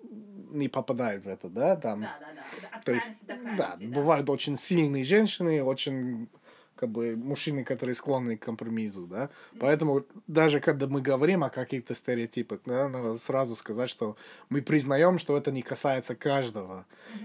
не 0.51 0.69
попадают 0.69 1.25
в 1.25 1.29
это, 1.29 1.49
да, 1.49 1.77
там, 1.77 2.01
Да, 2.03 2.17
да, 2.21 2.27
да. 2.35 2.77
От 2.79 2.85
То 2.85 2.93
есть, 2.93 3.27
до 3.27 3.35
да, 3.57 3.77
да. 3.79 3.87
бывают 3.87 4.31
очень 4.31 4.57
сильные 4.57 5.05
женщины, 5.05 5.63
очень 5.63 6.29
как 6.77 6.91
бы 6.91 7.17
мужчины, 7.17 7.65
которые 7.65 7.95
склонны 7.95 8.37
к 8.37 8.45
компромиссу, 8.45 9.07
да. 9.07 9.31
Поэтому 9.59 10.05
даже 10.27 10.61
когда 10.61 10.87
мы 10.87 11.01
говорим 11.01 11.43
о 11.43 11.51
каких-то 11.51 11.95
стереотипах, 11.95 12.61
да, 12.67 12.89
надо 12.89 13.17
сразу 13.17 13.57
сказать, 13.57 13.89
что 13.91 14.17
мы 14.51 14.61
признаем, 14.63 15.19
что 15.19 15.37
это 15.37 15.51
не 15.51 15.63
касается 15.63 16.15
каждого. 16.15 16.85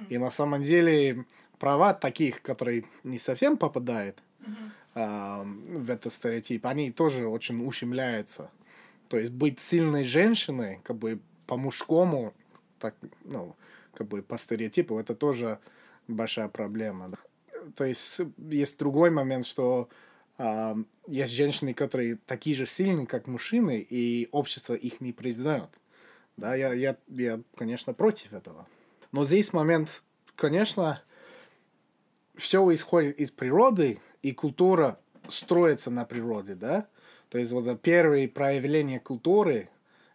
И 0.10 0.18
на 0.18 0.32
самом 0.32 0.62
деле 0.62 1.26
права 1.62 1.94
таких, 1.94 2.41
которые 2.41 2.86
не 3.03 3.20
совсем 3.20 3.56
попадают 3.56 4.24
а, 4.96 5.44
в 5.44 5.91
этот 5.91 6.12
стереотип, 6.12 6.65
они 6.65 6.91
тоже 6.91 7.27
очень 7.27 7.63
ущемляются. 7.63 8.50
То 9.10 9.20
есть 9.20 9.32
быть 9.32 9.60
сильной 9.60 10.03
женщиной, 10.03 10.80
как 10.84 10.98
бы 10.98 11.20
по-мужскому, 11.46 12.34
так, 12.80 12.96
ну, 13.25 13.56
как 13.94 14.08
бы 14.08 14.24
по 14.24 14.39
стереотипу, 14.39 14.98
это 14.98 15.13
тоже 15.13 15.60
большая 16.08 16.48
проблема. 16.48 17.10
да. 17.10 17.18
То 17.75 17.86
есть 17.86 18.20
есть 18.39 18.80
другой 18.80 19.12
момент, 19.12 19.46
что 19.46 19.88
а, 20.39 20.75
есть 21.06 21.32
женщины, 21.32 21.75
которые 21.75 22.18
такие 22.25 22.56
же 22.56 22.65
сильные, 22.65 23.06
как 23.06 23.27
мужчины, 23.27 23.86
и 23.88 24.27
общество 24.32 24.74
их 24.74 25.00
не 25.00 25.13
признает. 25.13 25.70
Да, 26.38 26.56
я, 26.56 26.74
я, 26.74 26.98
я, 27.08 27.39
конечно, 27.56 27.94
против 27.94 28.34
этого. 28.34 28.65
Но 29.12 29.24
здесь 29.25 29.53
момент, 29.53 30.01
конечно, 30.36 31.03
все 32.42 32.74
исходит 32.74 33.20
из 33.20 33.32
природы, 33.32 34.00
и 34.22 34.32
культура 34.32 35.00
строится 35.28 35.92
на 35.92 36.06
природе, 36.06 36.56
да? 36.56 36.88
То 37.30 37.38
есть 37.38 37.52
вот 37.52 37.82
первые 37.82 38.28
проявления 38.28 39.00
культуры, 39.00 39.70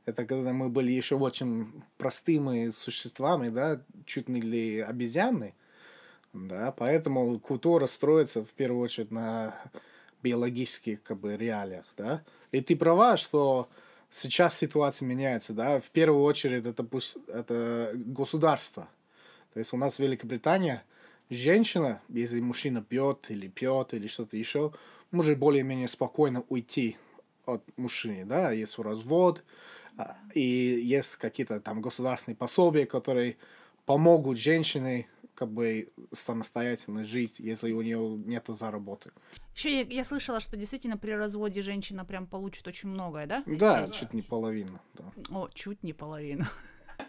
это 0.04 0.26
когда 0.26 0.52
мы 0.52 0.68
были 0.68 0.92
еще 0.92 1.16
очень 1.16 1.82
простыми 1.96 2.70
существами, 2.70 3.48
да, 3.48 3.80
чуть 4.04 4.28
не 4.28 4.40
ли 4.40 4.80
обезьяны, 4.80 5.54
да, 6.32 6.72
поэтому 6.72 7.38
культура 7.38 7.86
строится 7.86 8.44
в 8.44 8.48
первую 8.48 8.82
очередь 8.82 9.10
на 9.10 9.54
биологических 10.22 11.02
как 11.02 11.18
бы 11.18 11.36
реалиях, 11.36 11.86
да. 11.96 12.22
И 12.52 12.60
ты 12.60 12.76
права, 12.76 13.16
что 13.16 13.68
сейчас 14.10 14.58
ситуация 14.58 15.06
меняется, 15.06 15.52
да. 15.52 15.80
В 15.80 15.90
первую 15.90 16.22
очередь 16.24 16.66
это 16.66 16.82
пусть 16.82 17.16
это 17.28 17.92
государство. 17.94 18.88
То 19.54 19.60
есть 19.60 19.72
у 19.72 19.76
нас 19.76 19.96
в 19.96 20.00
Великобритании 20.00 20.80
женщина, 21.30 22.00
если 22.08 22.40
мужчина 22.40 22.82
пьет 22.82 23.26
или 23.30 23.48
пьет 23.48 23.94
или 23.94 24.06
что-то 24.06 24.36
еще, 24.36 24.72
может 25.10 25.38
более-менее 25.38 25.88
спокойно 25.88 26.44
уйти 26.48 26.96
от 27.44 27.62
мужчины, 27.76 28.24
да, 28.24 28.50
есть 28.50 28.78
развод, 28.78 29.44
а, 29.96 30.16
и 30.34 30.40
есть 30.40 31.16
какие-то 31.16 31.60
там 31.60 31.80
государственные 31.80 32.36
пособия, 32.36 32.86
которые 32.86 33.36
помогут 33.86 34.38
женщине 34.38 35.08
как 35.34 35.50
бы 35.50 35.92
самостоятельно 36.12 37.04
жить, 37.04 37.38
если 37.38 37.70
у 37.70 37.82
нее 37.82 38.00
нет 38.24 38.44
заработы. 38.48 39.10
Еще 39.54 39.80
я, 39.80 39.82
я 39.82 40.04
слышала, 40.04 40.40
что 40.40 40.56
действительно 40.56 40.96
при 40.96 41.10
разводе 41.10 41.62
женщина 41.62 42.04
прям 42.04 42.26
получит 42.26 42.66
очень 42.66 42.88
многое, 42.88 43.26
да? 43.26 43.42
Да, 43.46 43.86
чуть 43.86 44.14
не 44.14 44.22
половина. 44.22 44.80
Да. 44.94 45.12
О, 45.30 45.48
чуть 45.52 45.82
не 45.82 45.92
половина. 45.92 46.50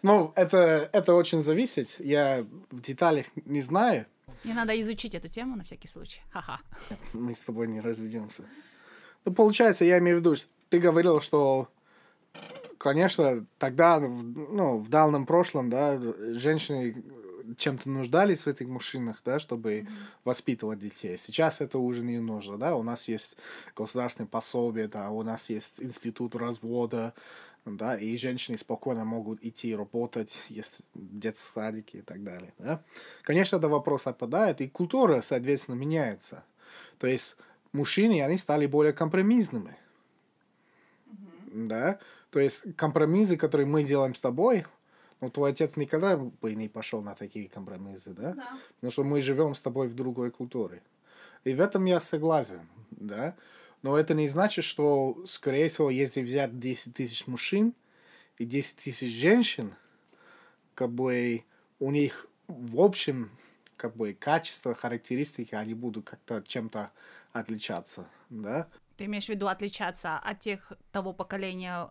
Ну, 0.01 0.33
это, 0.35 0.89
это 0.93 1.13
очень 1.13 1.41
зависит. 1.41 1.95
Я 1.99 2.45
в 2.71 2.81
деталях 2.81 3.25
не 3.45 3.61
знаю. 3.61 4.05
Мне 4.43 4.53
надо 4.53 4.79
изучить 4.81 5.15
эту 5.15 5.27
тему 5.27 5.55
на 5.55 5.63
всякий 5.63 5.87
случай. 5.87 6.21
Ха-ха. 6.31 6.59
Мы 7.13 7.35
с 7.35 7.41
тобой 7.41 7.67
не 7.67 7.81
разведемся. 7.81 8.43
Ну, 9.25 9.33
получается, 9.33 9.85
я 9.85 9.97
имею 9.99 10.17
в 10.17 10.19
виду, 10.21 10.35
что 10.35 10.47
ты 10.69 10.79
говорил, 10.79 11.21
что, 11.21 11.67
конечно, 12.77 13.45
тогда, 13.57 13.99
ну, 13.99 14.77
в 14.77 14.89
давнем 14.89 15.25
прошлом, 15.25 15.69
да, 15.69 15.99
женщины 16.33 17.03
чем-то 17.57 17.89
нуждались 17.89 18.43
в 18.43 18.47
этих 18.47 18.67
мужчинах, 18.67 19.21
да, 19.23 19.39
чтобы 19.39 19.79
mm-hmm. 19.79 19.87
воспитывать 20.25 20.79
детей. 20.79 21.17
Сейчас 21.17 21.61
это 21.61 21.79
уже 21.79 22.03
не 22.03 22.19
нужно, 22.19 22.57
да, 22.57 22.75
у 22.75 22.83
нас 22.83 23.07
есть 23.07 23.37
государственные 23.75 24.27
пособия, 24.27 24.87
да, 24.87 25.11
у 25.11 25.23
нас 25.23 25.49
есть 25.49 25.81
институт 25.81 26.35
развода, 26.35 27.13
да, 27.75 27.97
и 27.97 28.15
женщины 28.17 28.57
спокойно 28.57 29.03
могут 29.03 29.43
идти 29.43 29.75
работать, 29.75 30.43
есть 30.49 30.83
детские 30.93 31.51
садики 31.53 31.97
и 31.97 32.01
так 32.01 32.23
далее, 32.23 32.53
да. 32.59 32.81
Конечно, 33.23 33.57
это 33.57 33.67
вопрос 33.67 34.07
отпадает, 34.07 34.61
и 34.61 34.69
культура, 34.69 35.21
соответственно, 35.21 35.75
меняется. 35.75 36.43
То 36.99 37.07
есть 37.07 37.35
мужчины, 37.73 38.21
они 38.21 38.37
стали 38.37 38.67
более 38.67 38.93
компромиссными, 38.93 39.75
mm-hmm. 41.07 41.67
да, 41.67 41.99
то 42.29 42.39
есть 42.39 42.75
компромиссы, 42.75 43.37
которые 43.37 43.67
мы 43.67 43.83
делаем 43.83 44.13
с 44.13 44.19
тобой, 44.19 44.65
ну, 45.21 45.29
твой 45.29 45.51
отец 45.51 45.75
никогда 45.77 46.17
бы 46.17 46.53
не 46.53 46.67
пошел 46.67 47.01
на 47.01 47.15
такие 47.15 47.49
компромиссы, 47.49 48.11
да? 48.11 48.33
да? 48.33 48.57
Потому 48.75 48.91
что 48.91 49.03
мы 49.03 49.21
живем 49.21 49.55
с 49.55 49.61
тобой 49.61 49.87
в 49.87 49.95
другой 49.95 50.29
культуре. 50.31 50.81
И 51.43 51.53
в 51.53 51.61
этом 51.61 51.85
я 51.85 51.99
согласен, 51.99 52.67
да? 52.91 53.35
Но 53.81 53.97
это 53.97 54.13
не 54.13 54.27
значит, 54.27 54.65
что, 54.65 55.23
скорее 55.25 55.67
всего, 55.69 55.89
если 55.89 56.21
взять 56.21 56.59
10 56.59 56.93
тысяч 56.93 57.27
мужчин 57.27 57.73
и 58.37 58.45
10 58.45 58.77
тысяч 58.77 59.11
женщин, 59.11 59.75
как 60.73 60.91
бы 60.91 61.43
у 61.79 61.91
них 61.91 62.27
в 62.47 62.79
общем 62.79 63.31
как 63.75 63.95
бы 63.95 64.13
качества, 64.13 64.73
характеристики, 64.73 65.53
они 65.53 65.73
будут 65.73 66.09
как-то 66.09 66.41
чем-то 66.41 66.91
отличаться, 67.31 68.07
да? 68.29 68.67
Ты 68.97 69.05
имеешь 69.05 69.25
в 69.25 69.29
виду 69.29 69.47
отличаться 69.47 70.17
от 70.17 70.39
тех 70.39 70.73
того 70.91 71.13
поколения 71.13 71.89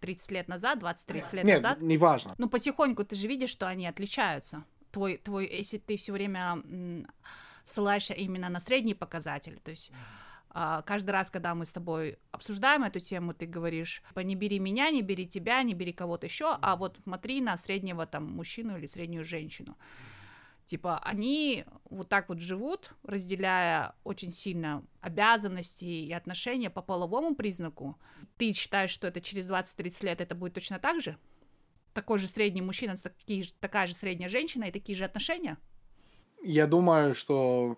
30 0.00 0.30
а, 0.30 0.34
лет 0.34 0.48
назад, 0.48 0.80
20-30 0.80 1.36
лет 1.36 1.44
Нет, 1.44 1.62
назад? 1.62 1.80
Нет, 1.80 1.90
неважно. 1.90 2.34
Ну, 2.38 2.48
потихоньку 2.48 3.04
ты 3.04 3.14
же 3.14 3.28
видишь, 3.28 3.50
что 3.50 3.68
они 3.68 3.86
отличаются. 3.86 4.64
Твой, 4.90 5.18
твой, 5.18 5.46
если 5.46 5.78
ты 5.78 5.96
все 5.96 6.12
время 6.12 6.62
ссылаешься 7.64 8.12
именно 8.12 8.48
на 8.48 8.58
средний 8.58 8.94
показатель, 8.94 9.60
то 9.62 9.70
есть 9.70 9.92
каждый 10.52 11.10
раз, 11.10 11.30
когда 11.30 11.54
мы 11.54 11.66
с 11.66 11.72
тобой 11.72 12.18
обсуждаем 12.30 12.84
эту 12.84 13.00
тему, 13.00 13.32
ты 13.32 13.46
говоришь, 13.46 14.02
не 14.16 14.34
бери 14.34 14.58
меня, 14.58 14.90
не 14.90 15.02
бери 15.02 15.26
тебя, 15.26 15.62
не 15.62 15.74
бери 15.74 15.92
кого-то 15.92 16.26
еще, 16.26 16.56
а 16.60 16.76
вот 16.76 16.98
смотри 17.04 17.40
на 17.40 17.56
среднего 17.56 18.06
там 18.06 18.24
мужчину 18.24 18.76
или 18.76 18.86
среднюю 18.86 19.24
женщину. 19.24 19.76
Типа 20.64 20.98
они 20.98 21.64
вот 21.90 22.08
так 22.08 22.28
вот 22.28 22.40
живут, 22.40 22.94
разделяя 23.02 23.94
очень 24.04 24.32
сильно 24.32 24.84
обязанности 25.00 25.84
и 25.84 26.12
отношения 26.12 26.70
по 26.70 26.82
половому 26.82 27.34
признаку. 27.34 27.98
Ты 28.36 28.52
считаешь, 28.52 28.90
что 28.90 29.08
это 29.08 29.20
через 29.20 29.50
20-30 29.50 30.04
лет 30.04 30.20
это 30.20 30.34
будет 30.34 30.54
точно 30.54 30.78
так 30.78 31.00
же? 31.00 31.16
Такой 31.94 32.18
же 32.18 32.26
средний 32.26 32.62
мужчина, 32.62 32.96
такие, 32.96 33.46
такая 33.60 33.86
же 33.86 33.94
средняя 33.94 34.28
женщина 34.28 34.64
и 34.64 34.70
такие 34.70 34.96
же 34.96 35.04
отношения? 35.04 35.58
Я 36.42 36.66
думаю, 36.66 37.14
что 37.14 37.76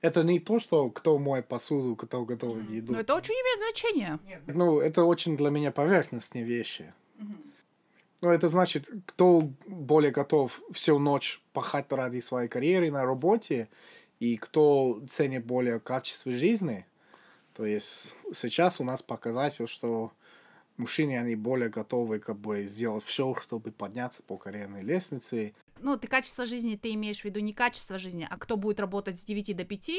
это 0.00 0.22
не 0.22 0.38
то, 0.38 0.58
что 0.58 0.90
кто 0.90 1.18
моет 1.18 1.48
посуду, 1.48 1.96
кто 1.96 2.24
готовит 2.24 2.70
еду. 2.70 2.92
Но 2.92 3.00
это 3.00 3.14
очень 3.14 3.34
имеет 3.34 3.58
значение. 3.58 4.18
Ну, 4.46 4.80
это 4.80 5.04
очень 5.04 5.36
для 5.36 5.50
меня 5.50 5.72
поверхностные 5.72 6.44
вещи. 6.44 6.92
Ну, 8.20 8.30
это 8.30 8.48
значит, 8.48 8.90
кто 9.06 9.48
более 9.66 10.10
готов 10.10 10.60
всю 10.72 10.98
ночь 10.98 11.40
пахать 11.52 11.92
ради 11.92 12.20
своей 12.20 12.48
карьеры 12.48 12.90
на 12.90 13.04
работе, 13.04 13.68
и 14.18 14.36
кто 14.36 15.00
ценит 15.08 15.44
более 15.44 15.78
качество 15.78 16.32
жизни. 16.32 16.84
То 17.54 17.64
есть 17.64 18.14
сейчас 18.32 18.80
у 18.80 18.84
нас 18.84 19.02
показатель, 19.02 19.68
что 19.68 20.12
мужчины, 20.76 21.18
они 21.18 21.36
более 21.36 21.68
готовы 21.68 22.18
как 22.18 22.36
бы 22.36 22.66
сделать 22.66 23.04
все, 23.04 23.34
чтобы 23.34 23.70
подняться 23.70 24.22
по 24.22 24.36
карьерной 24.36 24.82
лестнице. 24.82 25.52
Ну, 25.80 25.96
ты 25.96 26.08
качество 26.08 26.46
жизни, 26.46 26.76
ты 26.76 26.94
имеешь 26.94 27.20
в 27.20 27.24
виду 27.24 27.40
не 27.40 27.52
качество 27.52 27.98
жизни, 27.98 28.26
а 28.28 28.36
кто 28.36 28.56
будет 28.56 28.80
работать 28.80 29.18
с 29.18 29.24
9 29.24 29.56
до 29.56 29.64
5, 29.64 29.90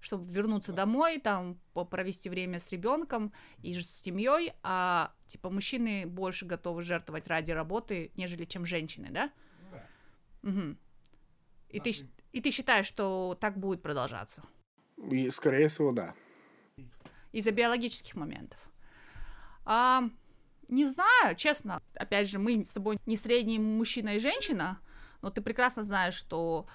чтобы 0.00 0.32
вернуться 0.32 0.72
домой, 0.72 1.18
там, 1.18 1.58
провести 1.90 2.28
время 2.28 2.58
с 2.58 2.70
ребенком 2.70 3.32
и 3.62 3.72
с 3.72 4.02
семьей, 4.02 4.52
а 4.62 5.12
типа 5.26 5.48
мужчины 5.48 6.06
больше 6.06 6.44
готовы 6.44 6.82
жертвовать 6.82 7.26
ради 7.28 7.52
работы, 7.52 8.10
нежели 8.16 8.44
чем 8.44 8.66
женщины, 8.66 9.08
да? 9.10 9.30
Да. 9.70 10.50
Угу. 10.50 10.76
И, 11.70 11.78
да, 11.78 11.84
ты, 11.84 11.92
и 12.32 12.40
ты 12.40 12.50
считаешь, 12.50 12.86
что 12.86 13.36
так 13.40 13.58
будет 13.58 13.80
продолжаться? 13.80 14.42
И, 15.10 15.30
скорее 15.30 15.68
всего, 15.68 15.92
да. 15.92 16.14
Из-за 17.32 17.52
биологических 17.52 18.14
моментов. 18.14 18.58
А, 19.64 20.02
не 20.68 20.84
знаю, 20.84 21.36
честно. 21.36 21.80
Опять 21.94 22.28
же, 22.28 22.38
мы 22.38 22.64
с 22.64 22.70
тобой 22.70 22.98
не 23.06 23.16
средний 23.16 23.58
мужчина 23.58 24.16
и 24.16 24.18
женщина, 24.18 24.80
но 25.22 25.30
ты 25.30 25.40
прекрасно 25.40 25.84
знаешь, 25.84 26.14
что 26.14 26.66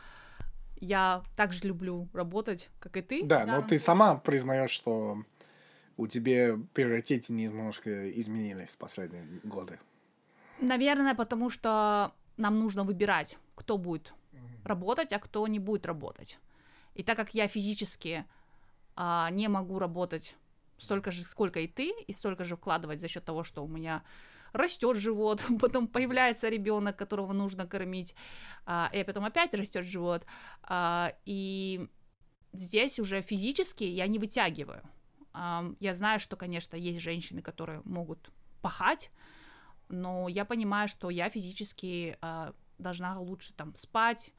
я 0.80 1.24
также 1.36 1.68
люблю 1.68 2.08
работать, 2.14 2.70
как 2.80 2.98
и 2.98 3.02
ты. 3.02 3.24
Да, 3.24 3.46
да. 3.46 3.58
но 3.58 3.62
ты 3.62 3.78
сама 3.78 4.16
признаешь, 4.16 4.72
что 4.72 5.24
у 5.98 6.08
тебя 6.08 6.58
приоритеты 6.74 7.34
немножко 7.34 8.12
изменились 8.20 8.70
в 8.70 8.78
последние 8.78 9.26
годы. 9.44 9.80
Наверное, 10.62 11.14
потому 11.14 11.50
что 11.50 12.12
нам 12.38 12.56
нужно 12.56 12.84
выбирать, 12.84 13.38
кто 13.56 13.78
будет 13.78 14.14
работать, 14.64 15.14
а 15.14 15.20
кто 15.20 15.48
не 15.48 15.60
будет 15.60 15.86
работать. 15.86 16.40
И 16.94 17.04
так 17.04 17.16
как 17.16 17.34
я 17.34 17.48
физически 17.48 18.26
а, 18.96 19.30
не 19.32 19.48
могу 19.48 19.80
работать 19.80 20.36
столько 20.78 21.12
же, 21.12 21.24
сколько 21.24 21.60
и 21.60 21.68
ты, 21.68 21.94
и 22.06 22.14
столько 22.14 22.44
же 22.44 22.56
вкладывать 22.56 23.02
за 23.02 23.08
счет 23.08 23.24
того, 23.24 23.44
что 23.44 23.64
у 23.64 23.68
меня 23.68 24.04
растет 24.58 24.98
живот, 24.98 25.44
потом 25.62 25.88
появляется 25.88 26.50
ребенок, 26.50 26.98
которого 26.98 27.34
нужно 27.34 27.68
кормить, 27.68 28.16
а, 28.66 28.90
и 28.94 29.04
потом 29.04 29.26
опять 29.26 29.54
растет 29.54 29.86
живот. 29.86 30.26
А, 30.64 31.14
и 31.26 31.88
здесь 32.54 33.00
уже 33.00 33.22
физически 33.22 33.84
я 33.84 34.08
не 34.08 34.20
вытягиваю. 34.20 34.82
А, 35.34 35.64
я 35.80 35.94
знаю, 35.94 36.20
что, 36.20 36.36
конечно, 36.36 36.76
есть 36.76 37.00
женщины, 37.00 37.42
которые 37.42 37.82
могут 37.86 38.32
пахать, 38.62 39.12
но 39.90 40.28
я 40.28 40.46
понимаю, 40.46 40.90
что 40.90 41.10
я 41.10 41.30
физически 41.30 42.18
должна 42.78 43.20
лучше 43.20 43.54
там 43.54 43.76
спать, 43.76 44.34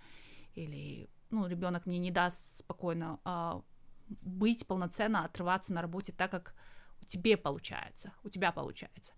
или 0.55 1.09
ну, 1.31 1.47
ребенок 1.47 1.87
мне 1.87 1.99
не 1.99 2.11
даст 2.11 2.59
спокойно 2.59 3.21
а, 3.25 3.63
быть 4.09 4.67
полноценно, 4.67 5.25
отрываться 5.25 5.73
на 5.73 5.83
работе 5.83 6.13
так, 6.13 6.31
как 6.31 6.55
у 7.03 7.05
тебя 7.05 7.37
получается, 7.37 8.13
у 8.25 8.29
тебя 8.29 8.53
получается. 8.53 9.13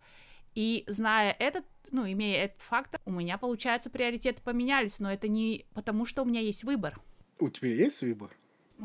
И 0.54 0.84
зная 0.86 1.34
этот, 1.38 1.64
ну, 1.90 2.10
имея 2.10 2.44
этот 2.44 2.60
факт, 2.62 3.00
у 3.04 3.12
меня, 3.12 3.38
получается, 3.38 3.90
приоритеты 3.90 4.42
поменялись, 4.42 4.98
но 4.98 5.12
это 5.12 5.28
не 5.28 5.66
потому, 5.74 6.06
что 6.06 6.22
у 6.22 6.24
меня 6.24 6.40
есть 6.40 6.64
выбор. 6.64 7.00
У 7.38 7.48
тебя 7.48 7.68
есть 7.68 8.02
выбор? 8.02 8.30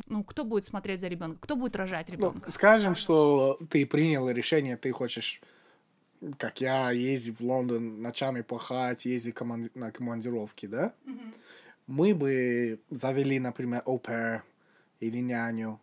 Ну, 0.08 0.24
кто 0.24 0.44
будет 0.44 0.66
смотреть 0.66 1.02
за 1.02 1.08
ребенком? 1.08 1.40
Кто 1.40 1.56
будет 1.56 1.76
рожать 1.76 2.10
ребенка? 2.10 2.42
Ну, 2.46 2.52
скажем, 2.52 2.96
что 2.96 3.60
ты 3.70 3.86
принял 3.86 4.30
решение, 4.30 4.78
ты 4.78 4.92
хочешь, 4.92 5.42
как 6.38 6.62
я, 6.62 6.92
ездить 6.92 7.40
в 7.40 7.46
Лондон, 7.46 8.02
ночами 8.02 8.42
пахать, 8.42 9.06
ездить 9.06 9.36
команди- 9.36 9.72
на 9.74 9.92
командировки, 9.92 10.66
да? 10.66 10.94
Mm-hmm. 11.06 11.36
мы 11.88 12.14
бы 12.16 12.80
завели, 12.90 13.40
например, 13.40 13.82
опер 13.86 14.44
или 15.00 15.20
няню, 15.20 15.80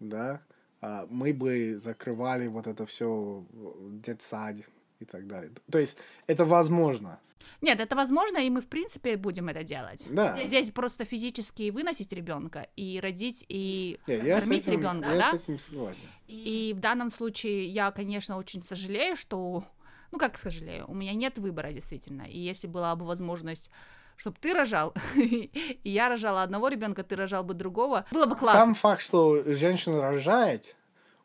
да, 0.00 0.40
а, 0.80 1.06
мы 1.10 1.32
бы 1.32 1.78
закрывали 1.78 2.48
вот 2.48 2.66
это 2.66 2.86
все 2.86 3.44
детсад 3.90 4.56
и 5.00 5.04
так 5.04 5.26
далее. 5.26 5.52
То 5.70 5.78
есть 5.78 5.96
это 6.26 6.44
возможно. 6.44 7.18
Нет, 7.60 7.80
это 7.80 7.96
возможно, 7.96 8.38
и 8.38 8.50
мы, 8.50 8.60
в 8.60 8.66
принципе, 8.66 9.16
будем 9.16 9.48
это 9.48 9.62
делать. 9.62 10.06
Да. 10.10 10.32
Здесь, 10.32 10.48
здесь 10.48 10.70
просто 10.70 11.04
физически 11.04 11.70
выносить 11.70 12.12
ребенка 12.12 12.68
и 12.76 13.00
родить, 13.00 13.44
и 13.48 13.98
Не, 14.06 14.16
я 14.16 14.40
с 14.40 14.44
кормить 14.44 14.68
ребенка, 14.68 15.08
я 15.08 15.16
да? 15.16 15.38
с 15.38 15.42
этим 15.42 15.58
согласен. 15.58 16.08
И 16.26 16.74
в 16.76 16.80
данном 16.80 17.10
случае 17.10 17.68
я, 17.68 17.90
конечно, 17.90 18.36
очень 18.36 18.62
сожалею, 18.62 19.16
что... 19.16 19.64
Ну, 20.12 20.18
как 20.18 20.38
сожалею, 20.38 20.84
у 20.88 20.94
меня 20.94 21.14
нет 21.14 21.38
выбора, 21.38 21.72
действительно. 21.72 22.22
И 22.22 22.38
если 22.38 22.66
была 22.66 22.94
бы 22.96 23.06
возможность 23.06 23.70
чтобы 24.18 24.38
ты 24.40 24.54
рожал, 24.54 24.94
и 25.14 25.50
я 25.84 26.08
рожала 26.08 26.42
одного 26.42 26.68
ребенка, 26.68 27.02
ты 27.02 27.16
рожал 27.16 27.44
бы 27.44 27.52
другого, 27.52 28.06
было 28.10 28.24
бы 28.24 28.34
классно. 28.34 28.60
Сам 28.60 28.74
факт, 28.74 29.02
что 29.02 29.42
женщина 29.52 30.00
рожает, 30.00 30.74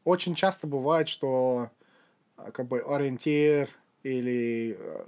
очень 0.03 0.35
часто 0.35 0.67
бывает, 0.67 1.07
что 1.07 1.69
как 2.53 2.67
бы 2.67 2.79
ориентир 2.81 3.69
или, 4.03 4.75
э, 4.79 5.05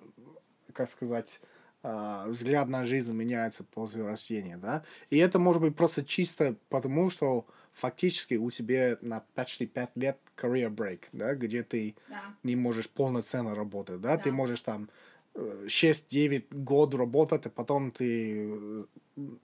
как 0.74 0.90
сказать, 0.90 1.42
а, 1.86 2.28
взгляд 2.28 2.70
на 2.70 2.86
жизнь 2.86 3.12
меняется 3.12 3.64
после 3.66 4.04
рождения, 4.04 4.58
да? 4.58 4.84
И 5.10 5.18
это 5.18 5.38
может 5.38 5.62
быть 5.62 5.76
просто 5.76 6.06
чисто 6.06 6.56
потому, 6.70 7.10
что 7.10 7.46
фактически 7.74 8.36
у 8.36 8.50
тебя 8.52 8.98
на 9.02 9.24
почти 9.36 9.66
5 9.66 9.90
лет 9.96 10.18
career 10.38 10.70
break, 10.70 11.02
да, 11.12 11.36
где 11.36 11.62
ты 11.64 11.96
Да. 12.08 12.22
не 12.44 12.56
можешь 12.56 12.90
полноценно 12.90 13.54
работать, 13.54 14.00
да, 14.00 14.18
ты 14.18 14.30
Да. 14.30 14.36
можешь 14.36 14.62
там 14.62 14.90
э, 15.36 15.66
6-9 15.68 16.54
год 16.54 16.94
работать, 16.94 17.48
а 17.48 17.50
потом 17.50 17.92
ты 17.92 18.46
э, 18.48 18.84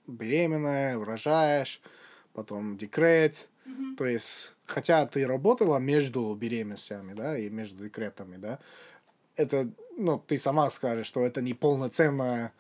беременная, 0.08 1.04
рожаешь, 1.04 1.82
потом 2.34 2.78
декрет, 2.78 3.50
то 3.98 4.06
есть, 4.06 4.54
хотя 4.70 5.06
ты 5.06 5.26
работала 5.28 5.78
между 5.78 6.34
беременностями, 6.34 7.14
да, 7.14 7.38
и 7.38 7.50
между 7.50 7.84
декретами, 7.84 8.38
да, 8.38 8.60
это, 9.36 9.70
ну, 9.98 10.20
ты 10.20 10.38
сама 10.38 10.70
скажешь, 10.70 11.08
что 11.08 11.26
это 11.26 11.42
не 11.42 11.54
полноценно, 11.54 12.52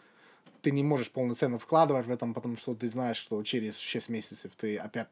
ты 0.61 0.71
не 0.71 0.83
можешь 0.83 1.11
полноценно 1.11 1.59
вкладывать 1.59 2.05
в 2.05 2.11
этом, 2.11 2.33
потому 2.33 2.57
что 2.57 2.75
ты 2.75 2.87
знаешь, 2.87 3.17
что 3.17 3.41
через 3.43 3.77
6 3.77 4.09
месяцев 4.09 4.51
ты 4.55 4.77
опять 4.77 5.07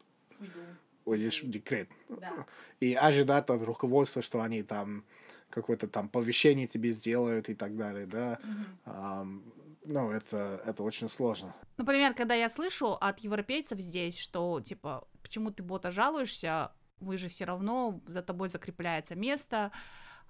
уйдешь 1.05 1.43
в 1.43 1.49
декрет. 1.49 1.89
Да. 2.09 2.45
И 2.79 2.93
ожидать 2.93 3.49
от 3.49 3.63
руководства, 3.63 4.21
что 4.21 4.41
они 4.41 4.63
там 4.63 5.03
какое-то 5.49 5.87
там 5.87 6.09
повещение 6.09 6.67
тебе 6.67 6.89
сделают 6.89 7.49
и 7.49 7.55
так 7.55 7.75
далее, 7.77 8.05
да. 8.05 8.39
Ам, 8.85 9.43
ну, 9.85 10.11
это, 10.11 10.61
это 10.65 10.83
очень 10.83 11.07
сложно. 11.07 11.53
Например, 11.77 12.13
когда 12.13 12.35
я 12.35 12.49
слышу 12.49 12.93
от 12.93 13.19
европейцев 13.19 13.79
здесь, 13.79 14.17
что, 14.17 14.59
типа, 14.59 15.07
почему 15.21 15.51
ты 15.51 15.63
бота 15.63 15.91
жалуешься, 15.91 16.71
вы 16.99 17.17
же 17.17 17.29
все 17.29 17.45
равно, 17.45 18.01
за 18.07 18.21
тобой 18.21 18.47
закрепляется 18.49 19.15
место, 19.15 19.71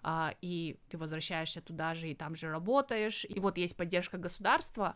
а, 0.03 0.33
и 0.41 0.77
ты 0.89 0.97
возвращаешься 0.97 1.61
туда 1.61 1.95
же 1.95 2.09
и 2.09 2.15
там 2.15 2.35
же 2.35 2.49
работаешь, 2.49 3.25
и 3.27 3.39
вот 3.39 3.57
есть 3.57 3.75
поддержка 3.75 4.17
государства. 4.17 4.95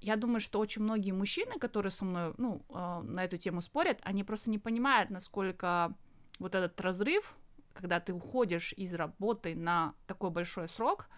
Я 0.00 0.16
думаю, 0.16 0.40
что 0.40 0.60
очень 0.60 0.82
многие 0.82 1.12
мужчины, 1.12 1.58
которые 1.58 1.90
со 1.90 2.04
мной, 2.04 2.34
ну, 2.38 2.64
а, 2.70 3.02
на 3.02 3.24
эту 3.24 3.36
тему 3.36 3.60
спорят, 3.60 3.98
они 4.02 4.24
просто 4.24 4.50
не 4.50 4.58
понимают, 4.58 5.10
насколько 5.10 5.94
вот 6.38 6.54
этот 6.54 6.80
разрыв, 6.80 7.34
когда 7.74 8.00
ты 8.00 8.12
уходишь 8.12 8.72
из 8.72 8.94
работы 8.94 9.54
на 9.54 9.94
такой 10.06 10.30
большой 10.30 10.68
срок, 10.68 11.08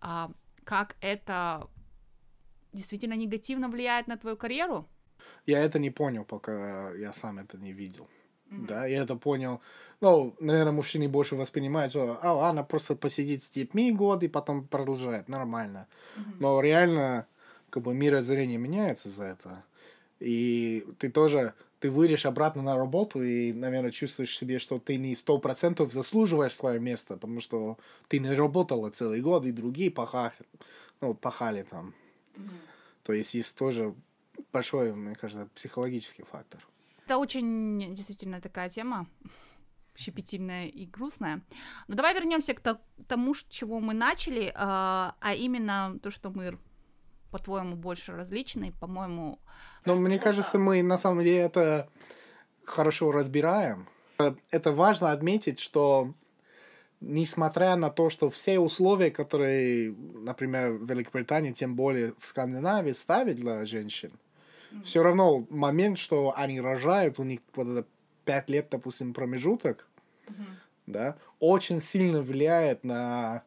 а, 0.00 0.30
как 0.64 0.96
это 1.00 1.68
действительно 2.72 3.14
негативно 3.14 3.68
влияет 3.68 4.06
на 4.06 4.16
твою 4.16 4.36
карьеру. 4.36 4.88
Я 5.46 5.60
это 5.60 5.78
не 5.78 5.90
понял, 5.90 6.24
пока 6.24 6.92
я 6.94 7.12
сам 7.12 7.38
это 7.38 7.58
не 7.58 7.72
видел. 7.72 8.08
Да, 8.50 8.86
я 8.86 9.02
это 9.02 9.16
понял. 9.16 9.60
Ну, 10.00 10.34
наверное, 10.40 10.72
мужчины 10.72 11.08
больше 11.08 11.36
воспринимают, 11.36 11.92
что 11.92 12.18
а, 12.22 12.50
она 12.50 12.62
просто 12.62 12.94
посидит 12.94 13.42
с 13.42 13.50
детьми 13.50 13.92
год 13.92 14.22
и 14.22 14.28
потом 14.28 14.66
продолжает. 14.66 15.28
Нормально. 15.28 15.88
Но 16.38 16.60
реально, 16.60 17.26
как 17.70 17.82
бы, 17.82 17.94
мирозрение 17.94 18.58
меняется 18.58 19.08
за 19.08 19.24
это. 19.24 19.64
И 20.20 20.86
ты 20.98 21.10
тоже, 21.10 21.54
ты 21.80 21.90
выйдешь 21.90 22.24
обратно 22.26 22.62
на 22.62 22.76
работу 22.76 23.22
и, 23.22 23.52
наверное, 23.52 23.90
чувствуешь 23.90 24.36
себе, 24.36 24.58
что 24.58 24.78
ты 24.78 24.96
не 24.96 25.14
сто 25.14 25.38
процентов 25.38 25.92
заслуживаешь 25.92 26.54
свое 26.54 26.80
место, 26.80 27.14
потому 27.14 27.40
что 27.40 27.78
ты 28.08 28.18
не 28.18 28.32
работала 28.32 28.90
целый 28.90 29.20
год, 29.20 29.44
и 29.44 29.52
другие 29.52 29.90
пахали, 29.90 30.32
ну, 31.00 31.14
пахали 31.14 31.66
там. 31.68 31.94
То 33.02 33.12
есть 33.12 33.34
есть 33.34 33.56
тоже 33.58 33.94
большой, 34.52 34.92
мне 34.94 35.14
кажется, 35.14 35.48
психологический 35.54 36.22
фактор. 36.22 36.66
Это 37.06 37.18
очень 37.18 37.94
действительно 37.94 38.40
такая 38.40 38.68
тема 38.68 39.06
щепетильная 39.96 40.66
и 40.66 40.86
грустная. 40.86 41.40
Но 41.88 41.94
давай 41.94 42.14
вернемся 42.14 42.52
к 42.52 42.60
то- 42.60 42.80
тому, 43.08 43.32
с 43.34 43.44
чего 43.48 43.80
мы 43.80 43.94
начали, 43.94 44.52
а 44.54 45.14
а 45.20 45.34
именно 45.34 45.98
то, 46.02 46.10
что 46.10 46.30
мы, 46.30 46.58
по-твоему, 47.30 47.76
больше 47.76 48.12
различны, 48.12 48.72
по-моему. 48.80 49.38
Но 49.84 49.94
мне 49.94 50.18
кажется, 50.18 50.58
мы 50.58 50.82
на 50.82 50.98
самом 50.98 51.22
деле 51.22 51.38
это 51.38 51.88
хорошо 52.64 53.12
разбираем. 53.12 53.86
Э, 54.18 54.34
Это 54.50 54.72
важно 54.72 55.12
отметить, 55.12 55.60
что 55.60 56.12
несмотря 57.00 57.76
на 57.76 57.88
то, 57.90 58.10
что 58.10 58.28
все 58.30 58.58
условия, 58.58 59.10
которые, 59.10 59.94
например, 59.94 60.72
в 60.72 60.90
Великобритании, 60.90 61.52
тем 61.52 61.74
более 61.76 62.12
в 62.18 62.26
Скандинавии, 62.26 62.92
ставят 62.94 63.36
для 63.36 63.64
женщин, 63.64 64.10
все 64.84 65.02
равно 65.02 65.46
момент, 65.50 65.98
что 65.98 66.34
они 66.36 66.60
рожают, 66.60 67.18
у 67.18 67.24
них 67.24 67.40
вот 67.54 67.68
это 67.68 67.86
пять 68.24 68.48
лет, 68.48 68.68
допустим, 68.70 69.14
промежуток, 69.14 69.88
да, 70.86 71.16
очень 71.40 71.80
сильно 71.80 72.22
влияет 72.22 72.84
на, 72.84 73.42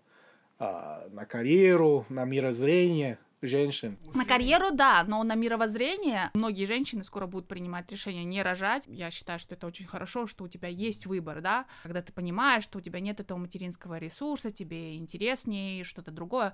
а, 0.58 1.08
на 1.12 1.26
карьеру, 1.26 2.06
на 2.10 2.26
мирозрение 2.26 3.18
женщин. 3.42 3.98
На 4.14 4.26
карьеру, 4.26 4.72
да, 4.72 5.04
но 5.08 5.24
на 5.24 5.36
мировоззрение 5.36 6.30
многие 6.34 6.66
женщины 6.66 7.04
скоро 7.04 7.26
будут 7.28 7.48
принимать 7.48 7.90
решение 7.92 8.26
не 8.26 8.42
рожать. 8.42 8.86
Я 8.88 9.12
считаю, 9.12 9.40
что 9.40 9.56
это 9.56 9.68
очень 9.68 9.86
хорошо, 9.86 10.28
что 10.28 10.44
у 10.44 10.48
тебя 10.48 10.68
есть 10.68 11.06
выбор, 11.06 11.42
да, 11.42 11.66
когда 11.84 12.02
ты 12.02 12.12
понимаешь, 12.12 12.64
что 12.64 12.80
у 12.80 12.82
тебя 12.82 13.00
нет 13.00 13.20
этого 13.20 13.38
материнского 13.38 13.98
ресурса, 13.98 14.52
тебе 14.52 14.98
интереснее 14.98 15.84
что-то 15.84 16.12
другое, 16.12 16.54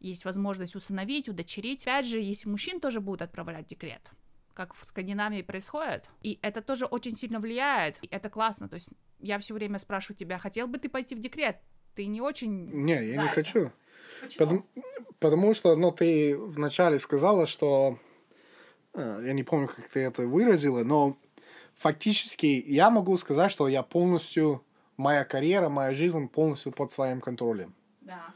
есть 0.00 0.24
возможность 0.24 0.74
усыновить, 0.74 1.28
удочерить. 1.28 1.82
Опять 1.82 2.06
же, 2.06 2.20
если 2.20 2.48
мужчин 2.48 2.80
тоже 2.80 3.00
будут 3.00 3.22
отправлять 3.22 3.66
в 3.66 3.68
декрет, 3.68 4.10
как 4.54 4.74
в 4.74 4.84
Скандинавии 4.86 5.42
происходит, 5.42 6.04
и 6.22 6.38
это 6.42 6.62
тоже 6.62 6.86
очень 6.86 7.16
сильно 7.16 7.40
влияет, 7.40 7.98
и 8.02 8.08
это 8.10 8.30
классно, 8.30 8.68
то 8.68 8.74
есть 8.74 8.90
я 9.20 9.38
все 9.38 9.54
время 9.54 9.78
спрашиваю 9.78 10.16
тебя, 10.16 10.38
хотел 10.38 10.66
бы 10.66 10.78
ты 10.78 10.88
пойти 10.88 11.14
в 11.14 11.20
декрет? 11.20 11.56
Ты 11.94 12.06
не 12.06 12.20
очень... 12.20 12.66
Не, 12.70 12.92
я 12.92 13.16
не 13.16 13.24
это. 13.24 13.28
хочу. 13.28 13.72
Почему? 14.20 14.38
Потому, 14.38 14.66
потому 15.18 15.54
что, 15.54 15.76
ну, 15.76 15.92
ты 15.92 16.36
вначале 16.36 16.98
сказала, 16.98 17.46
что... 17.46 17.98
э, 18.92 19.22
Я 19.24 19.32
не 19.32 19.42
помню, 19.42 19.68
как 19.68 19.88
ты 19.88 20.00
это 20.00 20.26
выразила, 20.26 20.84
но 20.84 21.16
фактически 21.74 22.46
я 22.66 22.90
могу 22.90 23.16
сказать, 23.16 23.50
что 23.50 23.68
я 23.68 23.82
полностью... 23.82 24.62
Моя 24.98 25.26
карьера, 25.26 25.68
моя 25.68 25.92
жизнь 25.92 26.26
полностью 26.26 26.72
под 26.72 26.90
своим 26.90 27.20
контролем. 27.20 27.74
Да. 28.00 28.32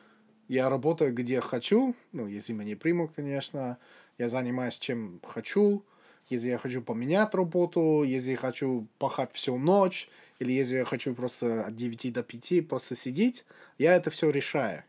Я 0.50 0.68
работаю 0.68 1.14
где 1.14 1.40
хочу, 1.40 1.94
ну, 2.10 2.26
если 2.26 2.52
меня 2.52 2.76
примут, 2.76 3.12
конечно. 3.14 3.78
Я 4.18 4.28
занимаюсь 4.28 4.80
чем 4.80 5.20
хочу. 5.22 5.84
Если 6.28 6.48
я 6.48 6.58
хочу 6.58 6.82
поменять 6.82 7.32
работу, 7.36 8.02
если 8.02 8.32
я 8.32 8.36
хочу 8.36 8.88
пахать 8.98 9.32
всю 9.32 9.58
ночь, 9.58 10.08
или 10.40 10.50
если 10.50 10.78
я 10.78 10.84
хочу 10.84 11.14
просто 11.14 11.66
от 11.66 11.76
9 11.76 12.12
до 12.12 12.24
5 12.24 12.66
просто 12.68 12.96
сидеть, 12.96 13.44
я 13.78 13.94
это 13.94 14.10
все 14.10 14.30
решаю. 14.30 14.82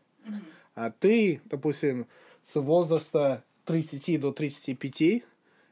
А 0.74 0.90
ты, 0.90 1.40
допустим, 1.44 2.08
с 2.42 2.60
возраста 2.60 3.44
30 3.64 4.18
до 4.18 4.32
35, 4.32 5.22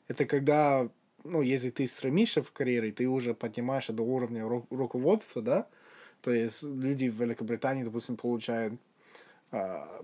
это 0.06 0.24
когда, 0.24 0.88
ну, 1.24 1.42
если 1.42 1.70
ты 1.70 1.88
стремишься 1.88 2.44
в 2.44 2.52
карьере, 2.52 2.92
ты 2.92 3.08
уже 3.08 3.34
поднимаешься 3.34 3.92
до 3.92 4.04
уровня 4.04 4.42
ру- 4.42 4.68
руководства, 4.70 5.42
да, 5.42 5.66
то 6.20 6.30
есть 6.30 6.62
люди 6.62 7.08
в 7.08 7.20
Великобритании, 7.20 7.82
допустим, 7.82 8.16
получают, 8.16 8.74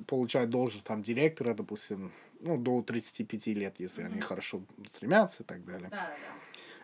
получают 0.07 0.51
должность 0.51 0.87
там 0.87 1.03
директора, 1.03 1.55
допустим, 1.55 2.13
ну, 2.41 2.57
до 2.59 2.83
35 2.83 3.47
лет, 3.49 3.77
если 3.79 4.03
они 4.03 4.21
хорошо 4.21 4.63
стремятся 4.87 5.43
и 5.43 5.47
так 5.47 5.65
далее. 5.65 5.89
Да, 5.91 6.11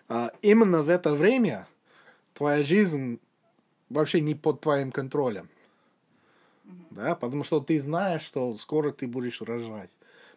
да, 0.09 0.15
А, 0.15 0.33
именно 0.43 0.83
в 0.83 0.89
это 0.91 1.15
время 1.15 1.67
твоя 2.35 2.63
жизнь 2.63 3.19
вообще 3.89 4.21
не 4.21 4.35
под 4.35 4.61
твоим 4.61 4.93
контролем. 4.93 5.49
Да, 6.91 7.15
потому 7.15 7.43
что 7.45 7.61
ты 7.61 7.79
знаешь, 7.79 8.23
что 8.23 8.53
скоро 8.55 8.93
ты 8.93 9.07
будешь 9.07 9.41
рожать. 9.43 9.91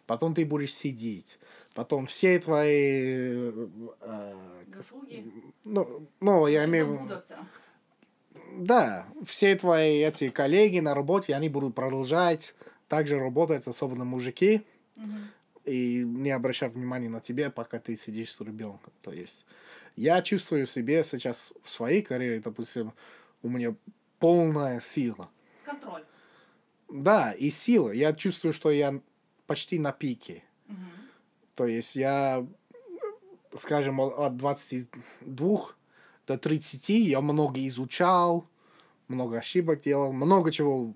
Потом 0.06 0.34
ты 0.34 0.44
будешь 0.46 0.72
сидеть. 0.74 1.38
Потом 1.74 2.06
все 2.06 2.38
твои... 2.38 3.50
э, 3.50 3.66
с- 4.70 4.74
Заслуги. 4.74 5.24
ну, 5.64 6.06
ну, 6.20 6.46
я 6.46 6.64
имею 6.64 6.86
в 6.86 6.92
виду... 7.02 7.22
Да, 8.52 9.06
все 9.24 9.54
твои 9.56 10.00
эти 10.00 10.30
коллеги 10.30 10.80
на 10.80 10.94
работе, 10.94 11.34
они 11.34 11.48
будут 11.48 11.74
продолжать 11.74 12.54
также 12.88 13.18
работать, 13.18 13.66
особенно 13.66 14.04
мужики. 14.04 14.62
и 15.64 16.04
не 16.06 16.30
обращать 16.30 16.74
внимания 16.74 17.08
на 17.08 17.20
тебя, 17.20 17.50
пока 17.50 17.78
ты 17.80 17.96
сидишь 17.96 18.32
с 18.32 18.40
ребенком. 18.40 18.92
То 19.02 19.12
есть 19.12 19.44
я 19.96 20.22
чувствую 20.22 20.66
себе 20.66 21.02
сейчас 21.04 21.52
в 21.62 21.68
своей 21.68 22.02
карьере, 22.02 22.40
допустим, 22.40 22.92
у 23.42 23.48
меня 23.48 23.74
полная 24.18 24.80
сила. 24.80 25.28
Контроль. 25.64 26.04
Да, 26.88 27.32
и 27.32 27.50
сила. 27.50 27.90
Я 27.90 28.12
чувствую, 28.12 28.52
что 28.52 28.70
я 28.70 29.00
почти 29.46 29.78
на 29.78 29.92
пике. 29.92 30.44
Угу. 30.68 30.76
То 31.56 31.66
есть 31.66 31.96
я, 31.96 32.46
скажем, 33.56 34.00
от 34.00 34.36
22 34.36 35.75
до 36.26 36.36
30 36.36 36.88
я 36.90 37.20
много 37.20 37.66
изучал, 37.66 38.46
много 39.08 39.38
ошибок 39.38 39.80
делал, 39.80 40.12
много 40.12 40.50
чего 40.50 40.94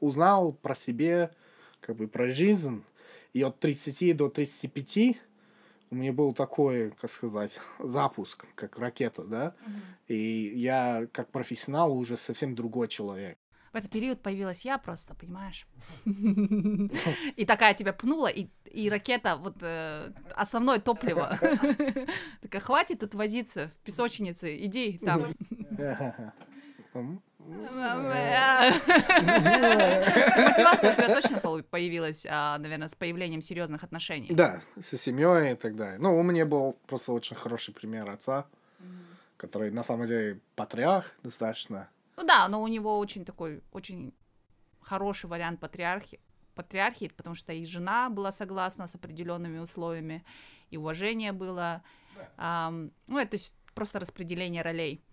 узнал 0.00 0.52
про 0.52 0.74
себя, 0.74 1.30
как 1.80 1.96
бы 1.96 2.08
про 2.08 2.30
жизнь. 2.30 2.82
И 3.32 3.42
от 3.42 3.58
30 3.58 4.16
до 4.16 4.28
35 4.28 5.18
у 5.90 5.94
меня 5.94 6.12
был 6.12 6.32
такой, 6.34 6.90
как 6.92 7.10
сказать, 7.10 7.60
запуск, 7.78 8.46
как 8.54 8.78
ракета, 8.78 9.24
да. 9.24 9.54
Угу. 9.62 9.72
И 10.08 10.52
я, 10.56 11.06
как 11.12 11.30
профессионал, 11.30 11.96
уже 11.96 12.16
совсем 12.16 12.54
другой 12.54 12.88
человек. 12.88 13.38
В 13.76 13.78
этот 13.78 13.90
период 13.90 14.22
появилась 14.22 14.64
я 14.64 14.78
просто, 14.78 15.14
понимаешь? 15.14 15.66
И 17.36 17.44
такая 17.44 17.74
тебя 17.74 17.92
пнула, 17.92 18.28
и, 18.28 18.48
и 18.64 18.88
ракета, 18.88 19.36
вот 19.36 19.56
э, 19.60 20.12
основное 20.34 20.78
топливо. 20.78 21.38
Такая, 22.40 22.62
хватит 22.62 23.00
тут 23.00 23.14
возиться 23.14 23.68
в 23.68 23.72
песочнице, 23.84 24.56
иди 24.64 24.96
там. 25.04 25.26
Мотивация 30.46 30.92
у 30.94 30.96
тебя 30.96 31.14
точно 31.14 31.40
появилась, 31.62 32.26
а, 32.26 32.56
наверное, 32.56 32.88
с 32.88 32.94
появлением 32.94 33.42
серьезных 33.42 33.84
отношений. 33.84 34.28
Да, 34.30 34.62
со 34.80 34.96
семьей 34.96 35.52
и 35.52 35.54
так 35.54 35.76
далее. 35.76 35.98
Ну, 35.98 36.18
у 36.18 36.22
меня 36.22 36.46
был 36.46 36.78
просто 36.86 37.12
очень 37.12 37.36
хороший 37.36 37.74
пример 37.74 38.10
отца, 38.10 38.46
который 39.36 39.70
на 39.70 39.82
самом 39.82 40.06
деле 40.06 40.40
патриарх 40.54 41.14
достаточно. 41.22 41.90
Ну 42.16 42.24
да, 42.24 42.48
но 42.48 42.62
у 42.62 42.68
него 42.68 42.98
очень 42.98 43.24
такой, 43.24 43.62
очень 43.72 44.14
хороший 44.80 45.26
вариант 45.26 45.60
патриархии, 45.60 46.20
патриархии, 46.54 47.12
потому 47.14 47.34
что 47.34 47.52
и 47.52 47.64
жена 47.64 48.08
была 48.08 48.32
согласна 48.32 48.86
с 48.86 48.94
определенными 48.94 49.58
условиями, 49.58 50.24
и 50.70 50.76
уважение 50.76 51.32
было. 51.32 51.82
Да. 52.16 52.68
Эм, 52.68 52.92
ну, 53.06 53.18
это 53.18 53.32
то 53.32 53.36
есть 53.36 53.54
просто 53.74 54.00
распределение 54.00 54.62
ролей. 54.62 55.04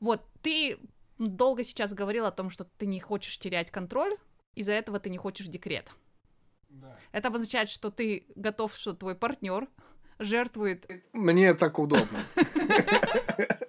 Вот, 0.00 0.22
ты 0.42 0.78
долго 1.18 1.64
сейчас 1.64 1.92
говорил 1.92 2.24
о 2.24 2.32
том, 2.32 2.50
что 2.50 2.64
ты 2.64 2.86
не 2.86 3.00
хочешь 3.00 3.38
терять 3.38 3.70
контроль, 3.70 4.16
из-за 4.54 4.72
этого 4.72 4.98
ты 4.98 5.10
не 5.10 5.18
хочешь 5.18 5.46
декрет. 5.46 5.90
Да. 6.68 6.96
Это 7.12 7.28
обозначает, 7.28 7.68
что 7.68 7.90
ты 7.90 8.26
готов, 8.34 8.74
что 8.74 8.94
твой 8.94 9.14
партнер 9.14 9.68
жертвует. 10.18 10.86
Мне 11.12 11.54
так 11.54 11.78
удобно. 11.78 12.24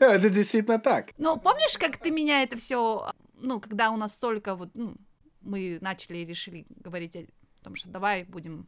Это 0.16 0.30
действительно 0.30 0.78
так. 0.78 1.10
Ну, 1.18 1.38
помнишь, 1.38 1.76
как 1.78 1.98
ты 1.98 2.10
меня 2.10 2.42
это 2.42 2.56
все, 2.56 3.12
ну, 3.34 3.60
когда 3.60 3.90
у 3.90 3.98
нас 3.98 4.14
столько 4.14 4.54
вот, 4.54 4.70
ну, 4.74 4.96
мы 5.42 5.78
начали 5.82 6.18
и 6.18 6.24
решили 6.24 6.66
говорить 6.70 7.16
о 7.16 7.26
том, 7.62 7.76
что 7.76 7.90
давай 7.90 8.24
будем 8.24 8.66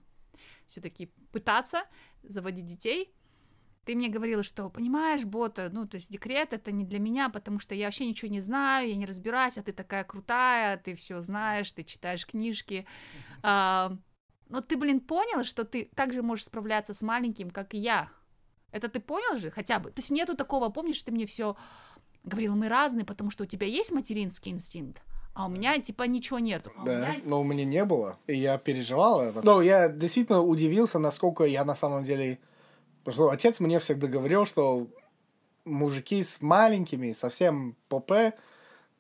все-таки 0.67 1.11
пытаться 1.33 1.85
заводить 2.23 2.67
детей, 2.67 3.15
ты 3.85 3.97
мне 3.97 4.09
говорила, 4.09 4.43
что, 4.43 4.69
понимаешь, 4.69 5.25
бота, 5.25 5.71
ну, 5.73 5.89
то 5.89 5.97
есть 5.97 6.11
декрет 6.11 6.53
это 6.53 6.71
не 6.71 6.85
для 6.85 6.99
меня, 6.99 7.31
потому 7.31 7.59
что 7.59 7.75
я 7.75 7.87
вообще 7.87 8.07
ничего 8.07 8.31
не 8.31 8.41
знаю, 8.41 8.89
я 8.89 8.95
не 8.95 9.07
разбираюсь, 9.07 9.57
а 9.57 9.63
ты 9.63 9.73
такая 9.73 10.05
крутая, 10.05 10.77
ты 10.77 10.95
все 10.95 11.23
знаешь, 11.23 11.73
ты 11.73 11.83
читаешь 11.83 12.27
книжки. 12.27 12.87
А, 13.43 13.97
но 14.49 14.61
ты, 14.61 14.77
блин, 14.77 15.01
понял, 15.01 15.45
что 15.45 15.65
ты 15.65 15.91
также 15.97 16.23
можешь 16.23 16.45
справляться 16.45 16.95
с 16.95 17.03
маленьким, 17.03 17.51
как 17.51 17.75
и 17.75 17.79
я. 17.79 18.11
Это 18.73 18.89
ты 18.89 19.01
понял 19.01 19.39
же 19.39 19.51
хотя 19.51 19.79
бы? 19.79 19.91
То 19.91 20.01
есть 20.01 20.11
нету 20.11 20.37
такого, 20.37 20.69
помнишь, 20.71 21.03
ты 21.03 21.13
мне 21.13 21.27
все 21.27 21.57
говорил, 22.25 22.57
мы 22.57 22.69
разные, 22.69 23.05
потому 23.05 23.31
что 23.31 23.45
у 23.45 23.47
тебя 23.47 23.67
есть 23.67 23.93
материнский 23.93 24.51
инстинкт, 24.51 25.03
а 25.35 25.47
у 25.47 25.49
меня 25.49 25.79
типа 25.79 26.05
ничего 26.05 26.39
нету. 26.39 26.73
А 26.77 26.85
да, 26.85 26.99
меня... 26.99 27.21
но 27.25 27.41
у 27.41 27.45
меня 27.45 27.65
не 27.65 27.85
было, 27.85 28.19
и 28.27 28.37
я 28.37 28.59
переживал 28.59 29.21
это. 29.21 29.43
Но 29.43 29.63
я 29.63 29.89
действительно 29.89 30.43
удивился, 30.43 30.99
насколько 30.99 31.45
я 31.45 31.65
на 31.65 31.75
самом 31.75 32.05
деле 32.05 32.39
Потому 33.05 33.15
что 33.15 33.31
отец 33.31 33.61
мне 33.61 33.79
всегда 33.79 34.07
говорил, 34.07 34.47
что 34.47 34.87
мужики 35.65 36.23
с 36.23 36.41
маленькими, 36.41 37.13
совсем 37.13 37.77
ПП, 37.89 38.35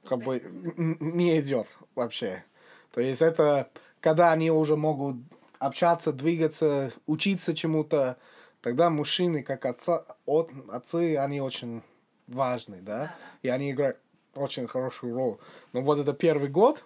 как 0.04 0.18
бы 0.20 0.42
не 0.76 1.38
идет 1.40 1.66
вообще. 1.94 2.44
То 2.92 3.00
есть 3.00 3.22
это 3.22 3.70
когда 4.00 4.32
они 4.32 4.50
уже 4.50 4.76
могут 4.76 5.16
общаться, 5.60 6.12
двигаться, 6.12 6.92
учиться 7.06 7.54
чему-то, 7.54 8.18
тогда 8.62 8.88
мужчины, 8.88 9.42
как 9.42 9.66
отца, 9.66 10.04
от, 10.24 10.50
отцы, 10.70 11.16
они 11.16 11.40
очень 11.40 11.82
важны, 12.26 12.80
да? 12.80 13.14
И 13.42 13.48
они 13.48 13.72
играют 13.72 13.98
очень 14.34 14.66
хорошую 14.66 15.14
роль. 15.14 15.36
Но 15.72 15.82
вот 15.82 15.98
это 15.98 16.14
первый 16.14 16.48
год, 16.48 16.84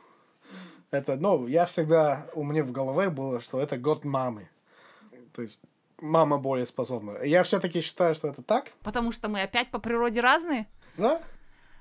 это, 0.91 1.17
ну, 1.17 1.47
я 1.47 1.67
всегда, 1.67 2.27
у 2.35 2.43
меня 2.43 2.65
в 2.65 2.73
голове 2.73 3.11
было, 3.11 3.41
что 3.41 3.61
это 3.61 3.79
год 3.79 4.05
мамы. 4.05 4.49
То 5.33 5.43
есть 5.43 5.61
мама 6.01 6.39
более 6.39 6.67
способна. 6.67 7.23
Я 7.23 7.43
все-таки 7.43 7.83
считаю, 7.83 8.15
что 8.15 8.29
это 8.29 8.43
так. 8.43 8.73
Потому 8.83 9.13
что 9.13 9.29
мы 9.29 9.43
опять 9.43 9.71
по 9.71 9.79
природе 9.79 10.21
разные? 10.21 10.67
Да. 10.97 11.21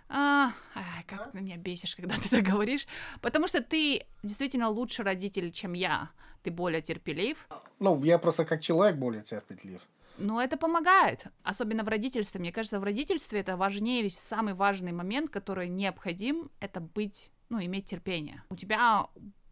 А, 0.08 0.52
ай, 0.76 1.04
как 1.08 1.32
ты 1.32 1.40
меня 1.40 1.58
бесишь, 1.58 1.96
когда 1.96 2.16
ты 2.16 2.30
так 2.30 2.44
говоришь. 2.44 2.86
Потому 3.22 3.48
что 3.48 3.62
ты 3.62 4.06
действительно 4.24 4.70
лучше 4.70 5.04
родитель, 5.04 5.52
чем 5.52 5.74
я. 5.74 6.12
Ты 6.46 6.52
более 6.52 6.82
терпелив. 6.82 7.48
Ну, 7.80 8.04
я 8.04 8.20
просто 8.20 8.46
как 8.46 8.62
человек 8.62 8.98
более 8.98 9.24
терпелив. 9.24 9.82
Ну, 10.20 10.40
это 10.40 10.58
помогает, 10.58 11.26
особенно 11.44 11.84
в 11.84 11.88
родительстве. 11.88 12.40
Мне 12.40 12.52
кажется, 12.52 12.80
в 12.80 12.84
родительстве 12.84 13.40
это 13.40 13.58
важнее, 13.58 14.04
весь 14.04 14.20
самый 14.20 14.54
важный 14.54 14.92
момент, 14.92 15.32
который 15.32 15.70
необходим, 15.70 16.52
это 16.60 16.82
быть, 16.82 17.32
ну, 17.50 17.60
иметь 17.66 17.88
терпение. 17.88 18.44
У 18.50 18.56
тебя 18.56 19.08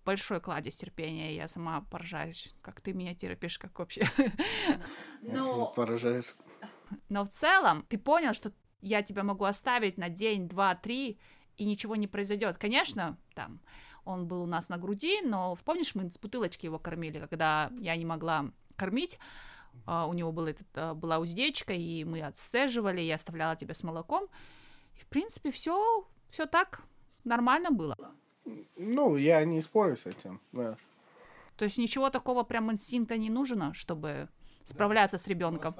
большой 0.05 0.39
кладезь 0.39 0.75
терпения, 0.75 1.35
я 1.35 1.47
сама 1.47 1.81
поражаюсь, 1.81 2.53
как 2.61 2.79
ты 2.81 2.93
меня 2.93 3.15
терпишь, 3.15 3.57
как 3.57 3.79
вообще. 3.79 4.07
Но... 5.23 5.73
Поражаюсь. 5.75 6.35
Но 7.09 7.25
в 7.25 7.29
целом 7.29 7.87
ты 7.89 7.97
понял, 7.97 8.35
что 8.35 8.51
я 8.81 9.01
тебя 9.01 9.23
могу 9.23 9.45
оставить 9.45 9.97
на 9.97 10.09
день, 10.09 10.47
два, 10.47 10.75
три, 10.75 11.17
и 11.57 11.65
ничего 11.65 11.95
не 11.95 12.07
произойдет. 12.07 12.59
Конечно, 12.59 13.17
там 13.33 13.61
он 14.05 14.27
был 14.27 14.43
у 14.43 14.45
нас 14.45 14.69
на 14.69 14.77
груди, 14.77 15.21
но 15.21 15.57
помнишь, 15.63 15.95
мы 15.95 16.09
с 16.09 16.17
бутылочки 16.17 16.65
его 16.65 16.79
кормили, 16.79 17.19
когда 17.19 17.71
я 17.79 17.95
не 17.95 18.05
могла 18.05 18.51
кормить, 18.75 19.19
Uh, 19.87 20.07
у 20.07 20.13
него 20.13 20.31
был 20.31 20.45
этот, 20.45 20.67
uh, 20.75 20.93
была 20.93 21.17
уздечка, 21.17 21.73
и 21.73 22.03
мы 22.03 22.21
отстеживали, 22.21 23.01
я 23.01 23.15
оставляла 23.15 23.55
тебя 23.55 23.73
с 23.73 23.83
молоком. 23.83 24.29
И, 24.95 25.01
в 25.01 25.07
принципе, 25.07 25.51
все, 25.51 26.07
все 26.29 26.45
так 26.45 26.83
нормально 27.23 27.71
было. 27.71 27.97
Ну, 28.77 29.17
я 29.17 29.43
не 29.45 29.61
спорю 29.61 29.97
с 29.97 30.05
этим, 30.05 30.39
да. 30.51 30.77
То 31.57 31.65
есть 31.65 31.77
ничего 31.77 32.09
такого 32.09 32.43
прям 32.43 32.71
инстинкта 32.71 33.17
не 33.17 33.29
нужно, 33.29 33.73
чтобы 33.73 34.29
справляться 34.63 35.17
да. 35.17 35.23
с 35.23 35.27
ребенком. 35.27 35.75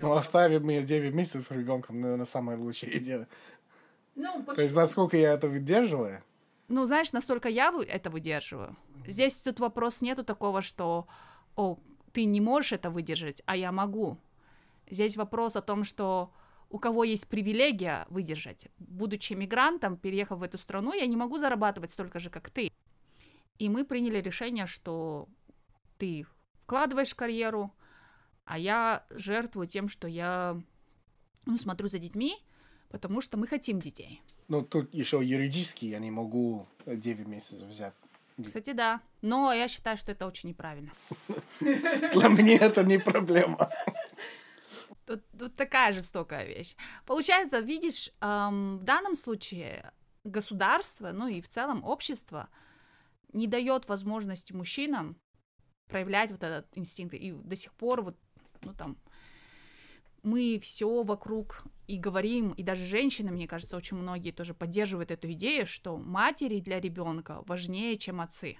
Ну, 0.00 0.12
оставить 0.12 0.62
меня 0.62 0.82
9 0.82 1.14
месяцев 1.14 1.46
с 1.46 1.50
ребенком, 1.50 2.00
наверное, 2.00 2.24
самая 2.24 2.56
лучшая 2.56 2.90
идея. 2.98 3.28
Ну, 4.14 4.42
почему? 4.42 4.54
То 4.54 4.62
есть, 4.62 4.74
насколько 4.74 5.16
я 5.16 5.32
это 5.34 5.48
выдерживаю? 5.48 6.22
Ну, 6.68 6.86
знаешь, 6.86 7.12
настолько 7.12 7.48
я 7.48 7.72
это 7.88 8.10
выдерживаю. 8.10 8.76
Здесь 9.06 9.42
тут 9.42 9.60
вопрос 9.60 10.00
нету 10.00 10.24
такого, 10.24 10.62
что, 10.62 11.06
о, 11.56 11.78
ты 12.12 12.24
не 12.24 12.40
можешь 12.40 12.72
это 12.72 12.90
выдержать, 12.90 13.42
а 13.46 13.56
я 13.56 13.72
могу. 13.72 14.18
Здесь 14.90 15.16
вопрос 15.16 15.56
о 15.56 15.62
том, 15.62 15.84
что 15.84 16.32
у 16.70 16.78
кого 16.78 17.04
есть 17.04 17.28
привилегия 17.28 18.06
выдержать. 18.08 18.68
Будучи 18.78 19.34
мигрантом, 19.34 19.96
переехав 19.96 20.38
в 20.38 20.42
эту 20.42 20.58
страну, 20.58 20.94
я 20.94 21.06
не 21.06 21.16
могу 21.16 21.38
зарабатывать 21.38 21.90
столько 21.90 22.18
же, 22.18 22.30
как 22.30 22.50
ты. 22.50 22.72
И 23.58 23.68
мы 23.68 23.84
приняли 23.84 24.20
решение, 24.20 24.66
что 24.66 25.28
ты 25.98 26.26
вкладываешь 26.64 27.10
в 27.10 27.16
карьеру, 27.16 27.72
а 28.44 28.58
я 28.58 29.04
жертвую 29.10 29.66
тем, 29.66 29.88
что 29.88 30.08
я 30.08 30.60
ну, 31.44 31.58
смотрю 31.58 31.88
за 31.88 31.98
детьми, 31.98 32.36
потому 32.88 33.20
что 33.20 33.36
мы 33.36 33.46
хотим 33.46 33.80
детей. 33.80 34.22
Ну, 34.52 34.62
тут 34.62 34.92
еще 34.92 35.24
юридически 35.24 35.86
я 35.86 35.98
не 35.98 36.10
могу 36.10 36.66
9 36.84 37.26
месяцев 37.26 37.68
взять. 37.68 37.94
Кстати, 38.46 38.72
да. 38.74 39.00
Но 39.22 39.50
я 39.50 39.66
считаю, 39.66 39.96
что 39.96 40.12
это 40.12 40.26
очень 40.26 40.50
неправильно. 40.50 40.90
Для 41.60 42.28
меня 42.28 42.58
это 42.58 42.84
не 42.84 42.98
проблема. 42.98 43.70
Тут, 45.06 45.22
тут 45.38 45.56
такая 45.56 45.94
жестокая 45.94 46.44
вещь. 46.44 46.76
Получается, 47.06 47.60
видишь, 47.60 48.10
эм, 48.20 48.76
в 48.76 48.82
данном 48.84 49.16
случае 49.16 49.90
государство, 50.22 51.12
ну 51.12 51.28
и 51.28 51.40
в 51.40 51.48
целом 51.48 51.82
общество 51.82 52.50
не 53.32 53.46
дает 53.46 53.88
возможности 53.88 54.52
мужчинам 54.52 55.16
проявлять 55.86 56.30
вот 56.30 56.42
этот 56.42 56.66
инстинкт. 56.76 57.14
И 57.14 57.32
до 57.32 57.56
сих 57.56 57.72
пор 57.72 58.02
вот, 58.02 58.18
ну 58.60 58.74
там, 58.74 58.98
мы 60.22 60.60
все 60.62 61.02
вокруг 61.02 61.64
и 61.86 61.98
говорим, 61.98 62.52
и 62.52 62.62
даже 62.62 62.84
женщины, 62.84 63.30
мне 63.30 63.48
кажется, 63.48 63.76
очень 63.76 63.96
многие 63.96 64.30
тоже 64.30 64.54
поддерживают 64.54 65.10
эту 65.10 65.30
идею, 65.32 65.66
что 65.66 65.96
матери 65.96 66.60
для 66.60 66.80
ребенка 66.80 67.42
важнее, 67.46 67.98
чем 67.98 68.20
отцы. 68.20 68.56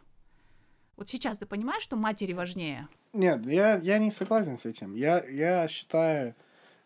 Вот 0.96 1.08
сейчас 1.08 1.38
ты 1.38 1.46
понимаешь, 1.46 1.82
что 1.82 1.96
матери 1.96 2.32
важнее? 2.32 2.88
Нет, 3.12 3.46
я, 3.46 3.76
я 3.78 3.98
не 3.98 4.10
согласен 4.10 4.58
с 4.58 4.66
этим. 4.66 4.94
Я, 4.94 5.24
я 5.24 5.66
считаю, 5.68 6.34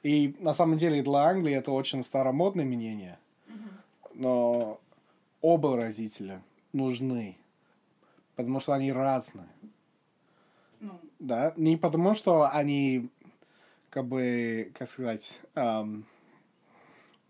и 0.02 0.36
на 0.38 0.52
самом 0.52 0.76
деле 0.76 1.02
для 1.02 1.18
Англии 1.18 1.54
это 1.54 1.72
очень 1.72 2.02
старомодное 2.02 2.64
мнение, 2.64 3.18
но 4.14 4.80
оба 5.40 5.76
родителя 5.76 6.42
нужны, 6.72 7.36
потому 8.36 8.60
что 8.60 8.72
они 8.72 8.92
разные. 8.92 9.48
Ну, 10.80 11.00
Да, 11.18 11.52
не 11.56 11.76
потому 11.76 12.14
что 12.14 12.48
они, 12.50 13.08
как 13.96 14.04
бы, 14.08 14.72
как 14.74 14.90
сказать, 14.90 15.40
эм, 15.54 16.04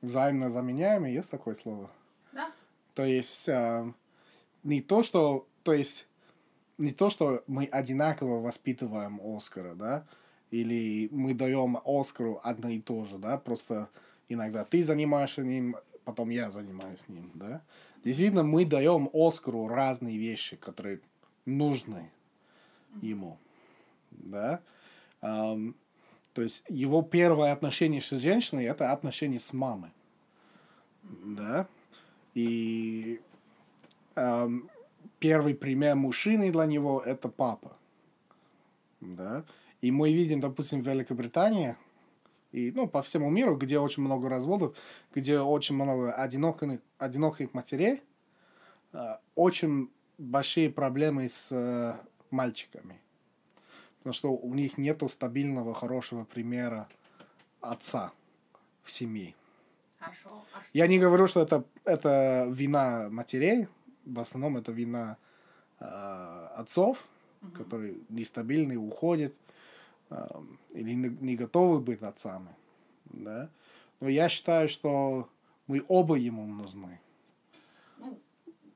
взаимно 0.03 0.51
заменяемые, 0.51 1.15
есть 1.15 1.31
такое 1.31 1.55
слово? 1.55 1.89
да. 2.33 2.51
То 2.97 3.05
есть 3.05 3.49
эм, 3.49 3.95
не 4.65 4.81
то, 4.81 5.05
что, 5.05 5.47
то 5.63 5.73
есть 5.73 6.09
не 6.77 6.91
то, 6.91 7.09
что 7.09 7.45
мы 7.47 7.67
одинаково 7.67 8.41
воспитываем 8.41 9.21
Оскара, 9.23 9.77
да, 9.77 10.09
или 10.51 11.09
мы 11.13 11.35
даем 11.35 11.79
Оскару 11.85 12.41
одно 12.43 12.69
и 12.71 12.81
то 12.81 13.05
же, 13.05 13.17
да, 13.19 13.39
просто 13.39 13.89
иногда 14.29 14.65
ты 14.65 14.83
занимаешься 14.83 15.45
ним, 15.45 15.77
потом 16.05 16.31
я 16.31 16.51
занимаюсь 16.51 17.07
ним, 17.07 17.31
да. 17.35 17.63
Действительно, 18.03 18.43
мы 18.43 18.65
даем 18.65 19.09
Оскару 19.13 19.69
разные 19.69 20.19
вещи, 20.19 20.57
которые 20.57 20.99
нужны 21.45 22.11
ему, 23.03 23.39
да. 24.11 24.61
Ам, 25.21 25.77
то 26.37 26.43
есть 26.43 26.65
его 26.69 27.01
первое 27.01 27.51
отношение 27.51 28.03
с 28.03 28.11
женщиной 28.11 28.67
это 28.67 28.93
отношение 28.93 29.41
с 29.41 29.55
мамой, 29.55 29.91
да. 31.03 31.67
И 32.35 33.23
ам, 34.17 34.69
первый 35.19 35.55
пример 35.55 35.97
мужчины 35.97 36.53
для 36.53 36.67
него 36.67 37.01
это 37.01 37.31
папа. 37.31 37.75
Да? 39.01 39.45
И 39.81 39.91
мы 39.91 40.13
видим, 40.13 40.41
допустим, 40.41 40.83
в 40.83 40.87
Великобритании 40.87 41.75
и 42.53 42.71
ну, 42.71 42.87
по 42.87 43.01
всему 43.01 43.31
миру, 43.31 43.57
где 43.57 43.79
очень 43.79 44.03
много 44.03 44.29
разводов, 44.29 44.77
где 45.15 45.41
очень 45.41 45.75
много 45.75 46.13
одиноких, 46.13 46.81
одиноких 46.99 47.55
матерей, 47.55 48.03
э, 48.93 49.17
очень 49.35 49.91
большие 50.19 50.69
проблемы 50.69 51.31
с 51.31 51.49
э, 51.51 51.95
мальчиками. 52.31 53.01
Потому 54.07 54.15
что 54.15 54.31
у 54.31 54.55
них 54.55 54.79
нет 54.79 55.03
стабильного, 55.11 55.75
хорошего 55.75 56.23
примера 56.23 56.87
отца 57.61 58.13
в 58.85 58.93
семье. 58.93 59.35
А 59.99 60.13
что? 60.13 60.45
Я 60.73 60.87
не 60.87 61.01
говорю, 61.01 61.27
что 61.27 61.41
это, 61.41 61.65
это 61.85 62.47
вина 62.49 63.09
матерей, 63.11 63.67
в 64.05 64.21
основном 64.21 64.59
это 64.59 64.71
вина 64.71 65.17
э, 65.81 65.85
отцов, 66.55 67.05
которые 67.53 67.97
нестабильны, 68.09 68.77
уходят 68.77 69.35
э, 70.11 70.29
или 70.71 70.95
не, 70.95 71.09
не 71.09 71.35
готовы 71.35 71.81
быть 71.81 72.01
отцами. 72.03 72.55
Да? 73.07 73.51
Но 73.99 74.09
я 74.09 74.29
считаю, 74.29 74.69
что 74.69 75.29
мы 75.67 75.85
оба 75.89 76.15
ему 76.15 76.47
нужны. 76.47 77.01
Ну, 77.99 78.17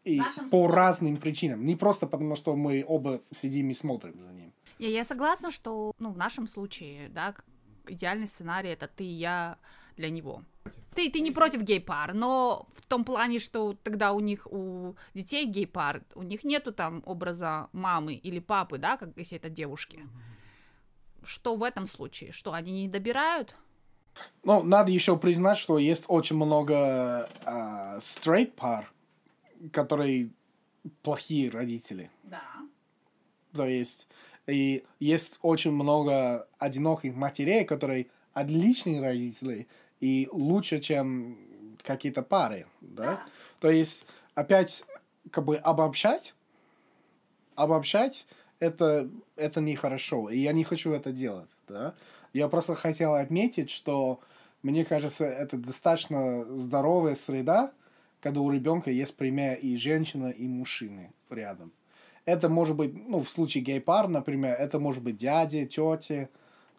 И 0.02 0.18
по 0.18 0.30
случае- 0.32 0.66
разным 0.66 1.16
причинам. 1.18 1.64
Не 1.64 1.76
просто 1.76 2.08
потому, 2.08 2.34
что 2.34 2.56
мы 2.56 2.84
оба 2.84 3.20
сидим 3.30 3.70
и 3.70 3.74
смотрим 3.74 4.18
за 4.18 4.32
ним. 4.32 4.49
Я, 4.80 4.88
я 4.88 5.04
согласна, 5.04 5.50
что, 5.50 5.92
ну, 5.98 6.10
в 6.10 6.16
нашем 6.16 6.48
случае, 6.48 7.10
да, 7.10 7.34
идеальный 7.86 8.26
сценарий 8.26 8.70
это 8.70 8.88
ты 8.88 9.04
и 9.04 9.12
я 9.12 9.58
для 9.96 10.08
него. 10.08 10.42
Ты, 10.94 11.10
ты 11.10 11.20
не 11.20 11.30
против 11.32 11.62
гей-пар, 11.62 12.14
но 12.14 12.66
в 12.74 12.86
том 12.86 13.04
плане, 13.04 13.40
что 13.40 13.74
тогда 13.82 14.12
у 14.12 14.20
них, 14.20 14.46
у 14.50 14.96
детей 15.12 15.44
гей-пар, 15.44 16.02
у 16.14 16.22
них 16.22 16.44
нету 16.44 16.72
там 16.72 17.02
образа 17.04 17.68
мамы 17.72 18.14
или 18.14 18.40
папы, 18.40 18.78
да, 18.78 18.96
как 18.96 19.10
если 19.16 19.36
это 19.36 19.50
девушки. 19.50 20.00
Что 21.22 21.56
в 21.56 21.62
этом 21.62 21.86
случае? 21.86 22.32
Что, 22.32 22.54
они 22.54 22.72
не 22.72 22.88
добирают? 22.88 23.54
Ну, 24.44 24.62
надо 24.62 24.90
еще 24.92 25.18
признать, 25.18 25.58
что 25.58 25.78
есть 25.78 26.06
очень 26.08 26.36
много 26.36 27.28
а, 27.44 27.98
straight 27.98 28.52
пар, 28.52 28.90
которые 29.72 30.30
плохие 31.02 31.50
родители. 31.50 32.10
Да. 32.22 32.42
То 33.52 33.66
есть, 33.66 34.06
и 34.46 34.84
есть 34.98 35.38
очень 35.42 35.72
много 35.72 36.48
одиноких 36.58 37.14
матерей, 37.14 37.64
которые 37.64 38.08
отличные 38.32 39.00
родители 39.00 39.68
и 40.00 40.28
лучше, 40.32 40.80
чем 40.80 41.38
какие-то 41.82 42.22
пары, 42.22 42.66
да? 42.80 43.22
То 43.60 43.70
есть, 43.70 44.06
опять, 44.34 44.84
как 45.30 45.44
бы 45.44 45.56
обобщать, 45.56 46.34
обобщать, 47.54 48.26
это, 48.58 49.10
это 49.36 49.60
нехорошо, 49.60 50.30
и 50.30 50.38
я 50.38 50.52
не 50.52 50.64
хочу 50.64 50.92
это 50.92 51.12
делать, 51.12 51.50
да? 51.68 51.94
Я 52.32 52.48
просто 52.48 52.74
хотел 52.74 53.14
отметить, 53.14 53.70
что, 53.70 54.20
мне 54.62 54.84
кажется, 54.84 55.24
это 55.24 55.56
достаточно 55.56 56.44
здоровая 56.56 57.14
среда, 57.14 57.72
когда 58.20 58.40
у 58.40 58.50
ребенка 58.50 58.90
есть 58.90 59.16
пример 59.16 59.58
и 59.58 59.76
женщина, 59.76 60.28
и 60.28 60.46
мужчины 60.46 61.12
рядом. 61.30 61.72
Это 62.30 62.48
может 62.48 62.76
быть, 62.76 62.94
ну, 63.08 63.22
в 63.22 63.28
случае 63.28 63.64
гей-пар, 63.64 64.06
например, 64.06 64.54
это 64.56 64.78
может 64.78 65.02
быть 65.02 65.16
дяди, 65.16 65.66
тети, 65.66 66.28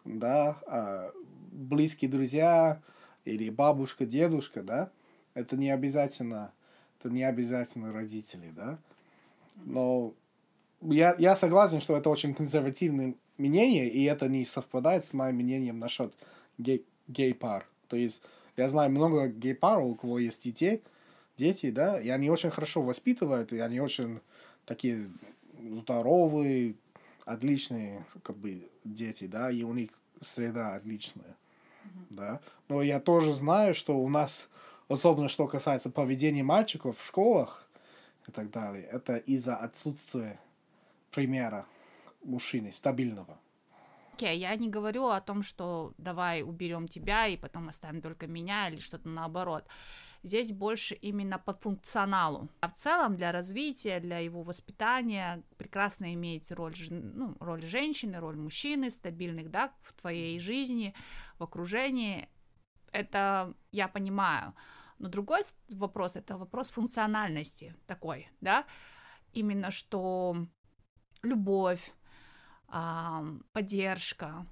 да, 0.06 0.56
а, 0.66 1.12
близкие 1.52 2.10
друзья, 2.10 2.80
или 3.26 3.50
бабушка, 3.50 4.06
дедушка, 4.06 4.62
да. 4.62 4.90
Это 5.34 5.58
не 5.58 5.70
обязательно, 5.70 6.52
это 6.98 7.12
не 7.12 7.22
обязательно 7.22 7.92
родители, 7.92 8.50
да. 8.56 8.78
Но 9.64 10.14
я, 10.80 11.14
я 11.18 11.36
согласен, 11.36 11.82
что 11.82 11.96
это 11.96 12.08
очень 12.08 12.34
консервативное 12.34 13.14
мнение, 13.36 13.90
и 13.90 14.04
это 14.04 14.28
не 14.28 14.46
совпадает 14.46 15.04
с 15.04 15.12
моим 15.12 15.36
мнением 15.36 15.78
насчет 15.78 16.14
гей, 16.56 16.86
гей-пар. 17.08 17.66
То 17.88 17.96
есть 17.96 18.22
я 18.56 18.70
знаю 18.70 18.90
много 18.90 19.28
гей-пар, 19.28 19.80
у 19.80 19.94
кого 19.96 20.18
есть 20.18 20.42
детей, 20.44 20.82
дети, 21.36 21.70
да, 21.70 22.00
и 22.00 22.08
они 22.08 22.30
очень 22.30 22.50
хорошо 22.50 22.80
воспитывают, 22.80 23.52
и 23.52 23.58
они 23.58 23.80
очень 23.80 24.20
такие 24.64 25.10
здоровые, 25.70 26.74
отличные, 27.24 28.04
как 28.22 28.36
бы, 28.36 28.68
дети, 28.84 29.26
да, 29.26 29.50
и 29.50 29.62
у 29.62 29.72
них 29.72 29.90
среда 30.20 30.74
отличная, 30.74 31.36
да. 32.10 32.40
Но 32.68 32.82
я 32.82 33.00
тоже 33.00 33.32
знаю, 33.32 33.74
что 33.74 33.98
у 33.98 34.08
нас, 34.08 34.48
особенно 34.88 35.28
что 35.28 35.46
касается 35.46 35.90
поведения 35.90 36.42
мальчиков 36.42 36.98
в 36.98 37.06
школах 37.06 37.68
и 38.28 38.30
так 38.30 38.50
далее, 38.50 38.84
это 38.84 39.16
из-за 39.16 39.56
отсутствия 39.56 40.38
примера 41.10 41.66
мужчины 42.24 42.72
стабильного. 42.72 43.38
Окей, 44.22 44.38
я 44.38 44.54
не 44.54 44.68
говорю 44.68 45.08
о 45.08 45.20
том, 45.20 45.42
что 45.42 45.94
давай 45.98 46.42
уберем 46.42 46.86
тебя 46.86 47.26
и 47.26 47.36
потом 47.36 47.68
оставим 47.68 48.00
только 48.00 48.28
меня 48.28 48.68
или 48.68 48.78
что-то 48.80 49.08
наоборот. 49.08 49.66
Здесь 50.22 50.52
больше 50.52 50.94
именно 50.94 51.40
по 51.40 51.52
функционалу. 51.52 52.48
А 52.60 52.68
в 52.68 52.74
целом 52.74 53.16
для 53.16 53.32
развития, 53.32 53.98
для 53.98 54.20
его 54.20 54.44
воспитания 54.44 55.42
прекрасно 55.56 56.14
иметь 56.14 56.52
роль, 56.52 56.72
ну, 56.88 57.36
роль 57.40 57.62
женщины, 57.62 58.20
роль 58.20 58.36
мужчины, 58.36 58.90
стабильных, 58.90 59.50
да, 59.50 59.72
в 59.82 59.92
твоей 60.00 60.38
жизни, 60.38 60.94
в 61.40 61.42
окружении. 61.42 62.28
Это 62.92 63.52
я 63.72 63.88
понимаю. 63.88 64.54
Но 65.00 65.08
другой 65.08 65.42
вопрос, 65.68 66.14
это 66.14 66.38
вопрос 66.38 66.70
функциональности 66.70 67.74
такой, 67.88 68.28
да, 68.40 68.66
именно 69.32 69.72
что 69.72 70.36
любовь, 71.24 71.92
поддержка, 73.52 74.46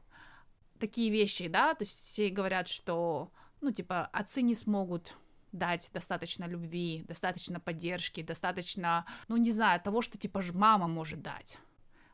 такие 0.78 1.10
вещи, 1.10 1.48
да, 1.48 1.74
то 1.74 1.84
есть 1.84 1.96
все 1.96 2.28
говорят, 2.28 2.68
что, 2.68 3.30
ну, 3.60 3.72
типа, 3.72 4.06
отцы 4.12 4.42
не 4.42 4.54
смогут 4.54 5.16
дать 5.52 5.90
достаточно 5.92 6.44
любви, 6.44 7.04
достаточно 7.08 7.60
поддержки, 7.60 8.22
достаточно, 8.22 9.04
ну, 9.28 9.36
не 9.36 9.52
знаю, 9.52 9.80
того, 9.80 10.02
что, 10.02 10.18
типа, 10.18 10.42
ж 10.42 10.52
мама 10.52 10.86
может 10.86 11.22
дать. 11.22 11.58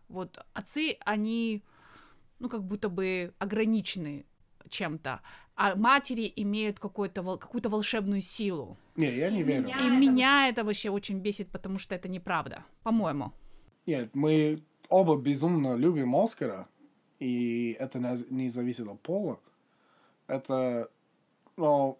Вот 0.08 0.38
отцы, 0.52 0.96
они, 1.04 1.62
ну, 2.38 2.48
как 2.48 2.62
будто 2.64 2.88
бы 2.88 3.34
ограничены 3.38 4.24
чем-то, 4.68 5.20
а 5.54 5.74
матери 5.74 6.32
имеют 6.36 6.78
какую-то 6.78 7.22
волшебную 7.22 8.20
силу. 8.20 8.76
Не, 8.96 9.14
я 9.16 9.30
не 9.30 9.42
верю. 9.42 9.68
И 9.68 9.90
меня 9.90 10.48
это 10.48 10.64
вообще 10.64 10.90
очень 10.90 11.18
бесит, 11.18 11.50
потому 11.50 11.78
что 11.78 11.94
это 11.94 12.08
неправда, 12.08 12.64
по-моему. 12.82 13.32
Нет, 13.86 14.14
мы 14.14 14.62
оба 14.88 15.16
безумно 15.16 15.76
любим 15.76 16.14
Оскара, 16.16 16.68
и 17.18 17.76
это 17.78 17.98
не- 17.98 18.34
не 18.34 18.48
зависит 18.48 18.86
от 18.88 19.00
пола. 19.00 19.38
Это, 20.26 20.88
ну, 21.56 21.98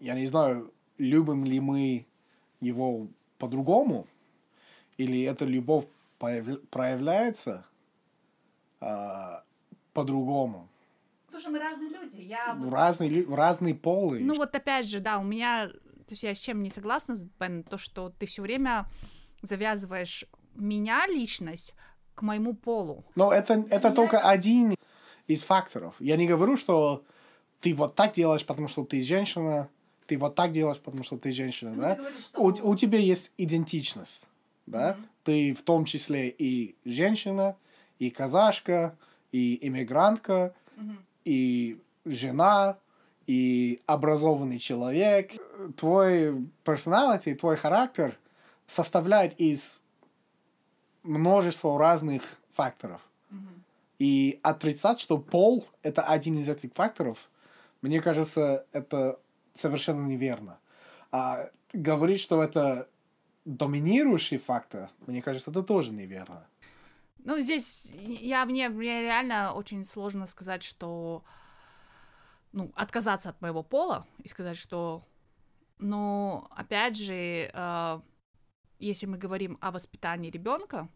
я 0.00 0.14
не 0.14 0.26
знаю, 0.26 0.72
любим 0.98 1.44
ли 1.44 1.60
мы 1.60 2.06
его 2.60 3.06
по-другому, 3.38 4.06
или 4.98 5.22
эта 5.22 5.44
любовь 5.44 5.86
появ- 6.18 6.60
проявляется 6.70 7.64
а, 8.80 9.42
по-другому. 9.94 10.68
Слушай, 11.30 11.50
мы 11.50 11.58
разные 11.58 11.88
люди. 11.88 12.20
Я 12.20 12.54
В 12.54 12.72
разные, 12.72 13.24
разные 13.26 13.74
полы. 13.74 14.20
Ну 14.20 14.34
вот 14.34 14.54
опять 14.54 14.86
же, 14.86 15.00
да, 15.00 15.18
у 15.18 15.22
меня, 15.24 15.68
то 15.68 16.10
есть 16.10 16.22
я 16.22 16.34
с 16.34 16.38
чем 16.38 16.62
не 16.62 16.70
согласна, 16.70 17.16
Бен, 17.40 17.62
то, 17.62 17.78
что 17.78 18.10
ты 18.10 18.26
все 18.26 18.42
время 18.42 18.86
завязываешь 19.42 20.24
меня 20.58 21.06
личность 21.06 21.74
к 22.14 22.22
моему 22.22 22.54
полу. 22.54 23.04
Но 23.14 23.32
это, 23.32 23.64
это 23.70 23.90
только 23.90 24.20
один 24.20 24.74
из 25.26 25.42
факторов. 25.42 25.94
Я 26.00 26.16
не 26.16 26.26
говорю, 26.26 26.56
что 26.56 27.04
ты 27.60 27.74
вот 27.74 27.94
так 27.94 28.12
делаешь, 28.12 28.44
потому 28.44 28.68
что 28.68 28.84
ты 28.84 29.00
женщина, 29.02 29.68
ты 30.06 30.16
вот 30.18 30.34
так 30.34 30.52
делаешь, 30.52 30.78
потому 30.80 31.02
что 31.02 31.16
ты 31.18 31.30
женщина, 31.30 31.72
Ну, 31.74 31.80
да? 31.82 31.94
ты 31.94 32.00
говоришь, 32.02 32.22
что- 32.22 32.40
У, 32.40 32.70
у 32.70 32.76
тебя 32.76 32.98
есть 32.98 33.32
идентичность, 33.36 34.28
да? 34.66 34.94
Мгм. 34.94 35.06
Ты 35.24 35.54
в 35.54 35.62
том 35.62 35.84
числе 35.84 36.28
и 36.28 36.76
женщина, 36.84 37.56
и 37.98 38.10
казашка, 38.10 38.96
и 39.32 39.58
иммигрантка, 39.66 40.54
Мгм. 40.76 40.98
и 41.24 41.78
жена, 42.04 42.78
и 43.26 43.80
образованный 43.86 44.58
человек. 44.60 45.32
Твой 45.76 46.46
персоналити, 46.62 47.34
твой 47.34 47.56
характер 47.56 48.16
составляет 48.68 49.40
из 49.40 49.82
множества 51.06 51.78
разных 51.78 52.22
факторов. 52.52 53.00
И 53.98 54.38
отрицать, 54.42 55.00
что 55.00 55.18
пол— 55.18 55.66
это 55.82 56.02
один 56.02 56.36
из 56.38 56.48
этих 56.48 56.72
факторов, 56.74 57.30
мне 57.80 58.00
кажется, 58.00 58.66
это 58.72 59.18
совершенно 59.54 60.06
неверно. 60.06 60.58
А 61.10 61.50
говорить, 61.72 62.20
что 62.20 62.42
это 62.42 62.88
доминирующий 63.44 64.38
фактор, 64.38 64.90
мне 65.06 65.22
кажется, 65.22 65.50
это 65.50 65.62
тоже 65.62 65.92
неверно. 65.92 66.46
Ну, 67.18 67.40
здесь 67.40 67.90
я, 67.92 68.44
мне, 68.44 68.68
мне 68.68 69.02
реально 69.02 69.52
очень 69.52 69.84
сложно 69.84 70.26
сказать, 70.26 70.62
что... 70.62 71.24
Ну, 72.52 72.70
отказаться 72.74 73.30
от 73.30 73.40
моего 73.40 73.62
пола 73.62 74.06
и 74.22 74.28
сказать, 74.28 74.56
что... 74.56 75.02
Ну, 75.78 76.46
опять 76.50 76.96
же, 76.96 77.50
э, 77.52 78.00
если 78.78 79.06
мы 79.06 79.18
говорим 79.18 79.58
о 79.60 79.70
воспитании 79.72 80.30
ребенка 80.30 80.88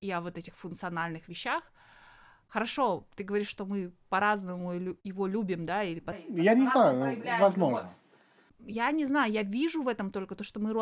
и 0.00 0.10
о 0.10 0.20
вот 0.20 0.38
этих 0.38 0.56
функциональных 0.56 1.28
вещах, 1.28 1.62
хорошо, 2.48 3.06
ты 3.16 3.24
говоришь, 3.24 3.48
что 3.48 3.64
мы 3.64 3.92
по-разному 4.08 4.72
его 4.72 5.26
любим, 5.26 5.66
да, 5.66 5.82
или 5.82 6.00
по- 6.00 6.14
Я 6.28 6.54
не 6.54 6.66
знаю, 6.66 7.00
проявляем 7.00 7.40
возможно. 7.40 7.76
любовь. 7.78 7.92
Я 8.68 8.90
не 8.90 9.04
знаю, 9.04 9.32
я 9.32 9.42
вижу 9.42 9.82
в 9.82 9.88
этом 9.88 10.10
только 10.10 10.34
то, 10.34 10.42
что 10.44 10.60
мы, 10.60 10.72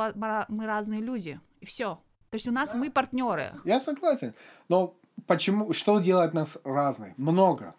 мы 0.48 0.66
разные 0.66 1.00
люди, 1.00 1.40
и 1.60 1.66
все. 1.66 2.00
То 2.30 2.36
есть 2.36 2.48
у 2.48 2.52
нас 2.52 2.74
мы 2.74 2.90
партнеры. 2.90 3.50
Я 3.64 3.80
согласен. 3.80 4.34
Но 4.68 4.96
почему, 5.26 5.72
что 5.72 5.98
делает 6.00 6.34
нас 6.34 6.58
разные? 6.64 7.14
Много. 7.16 7.74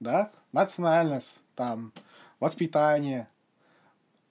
Да? 0.00 0.30
Национальность, 0.52 1.40
там, 1.54 1.92
воспитание. 2.40 3.28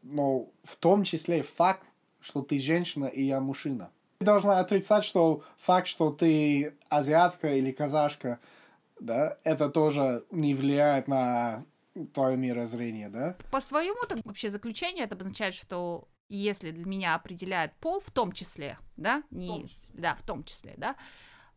Но 0.04 0.50
в 0.64 0.76
том 0.76 1.04
числе 1.04 1.42
факт, 1.42 1.84
что 2.22 2.42
ты 2.42 2.58
женщина 2.60 3.06
и 3.06 3.24
я 3.24 3.40
мужчина. 3.40 3.90
Ты 4.20 4.26
должна 4.26 4.60
отрицать, 4.60 5.04
что 5.04 5.44
факт, 5.58 5.88
что 5.88 6.12
ты 6.12 6.76
азиатка 6.90 7.56
или 7.56 7.72
казашка, 7.72 8.40
да, 9.00 9.38
это 9.44 9.70
тоже 9.70 10.24
не 10.32 10.54
влияет 10.56 11.08
на 11.08 11.66
твое 12.14 12.38
мирозрение, 12.38 13.10
да? 13.10 13.36
По 13.52 13.62
своему 13.62 14.06
так 14.08 14.20
вообще 14.26 14.50
заключению 14.50 15.06
это 15.06 15.16
обозначает, 15.16 15.54
что 15.54 16.08
если 16.30 16.72
для 16.72 16.86
меня 16.86 17.16
определяет 17.16 17.74
пол, 17.76 18.00
в 18.00 18.12
том 18.12 18.32
числе, 18.32 18.78
да, 18.98 19.24
не, 19.32 19.68
да, 19.94 20.16
в 20.16 20.24
том 20.24 20.44
числе, 20.44 20.74
да, 20.78 20.96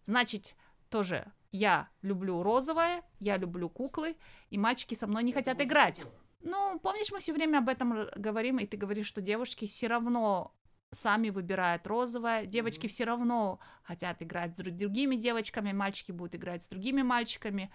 значит 0.04 0.54
тоже 0.90 1.32
я 1.50 1.88
люблю 2.02 2.42
розовое, 2.42 3.02
я 3.20 3.36
люблю 3.36 3.68
куклы, 3.68 4.16
и 4.50 4.58
мальчики 4.58 4.94
со 4.94 5.06
мной 5.06 5.22
не 5.22 5.32
хотят 5.32 5.60
играть. 5.62 6.02
Ну, 6.40 6.78
помнишь, 6.80 7.10
мы 7.10 7.18
все 7.18 7.32
время 7.32 7.58
об 7.58 7.68
этом 7.68 8.06
говорим, 8.16 8.58
и 8.58 8.66
ты 8.66 8.76
говоришь, 8.76 9.06
что 9.06 9.20
девушки 9.20 9.66
все 9.66 9.88
равно 9.88 10.54
сами 10.90 11.30
выбирают 11.30 11.86
розовое, 11.86 12.46
девочки 12.46 12.86
все 12.86 13.04
равно 13.04 13.60
хотят 13.82 14.22
играть 14.22 14.52
с 14.52 14.56
друг- 14.56 14.74
другими 14.74 15.16
девочками, 15.16 15.72
мальчики 15.72 16.12
будут 16.12 16.34
играть 16.34 16.64
с 16.64 16.68
другими 16.68 17.02
мальчиками. 17.02 17.70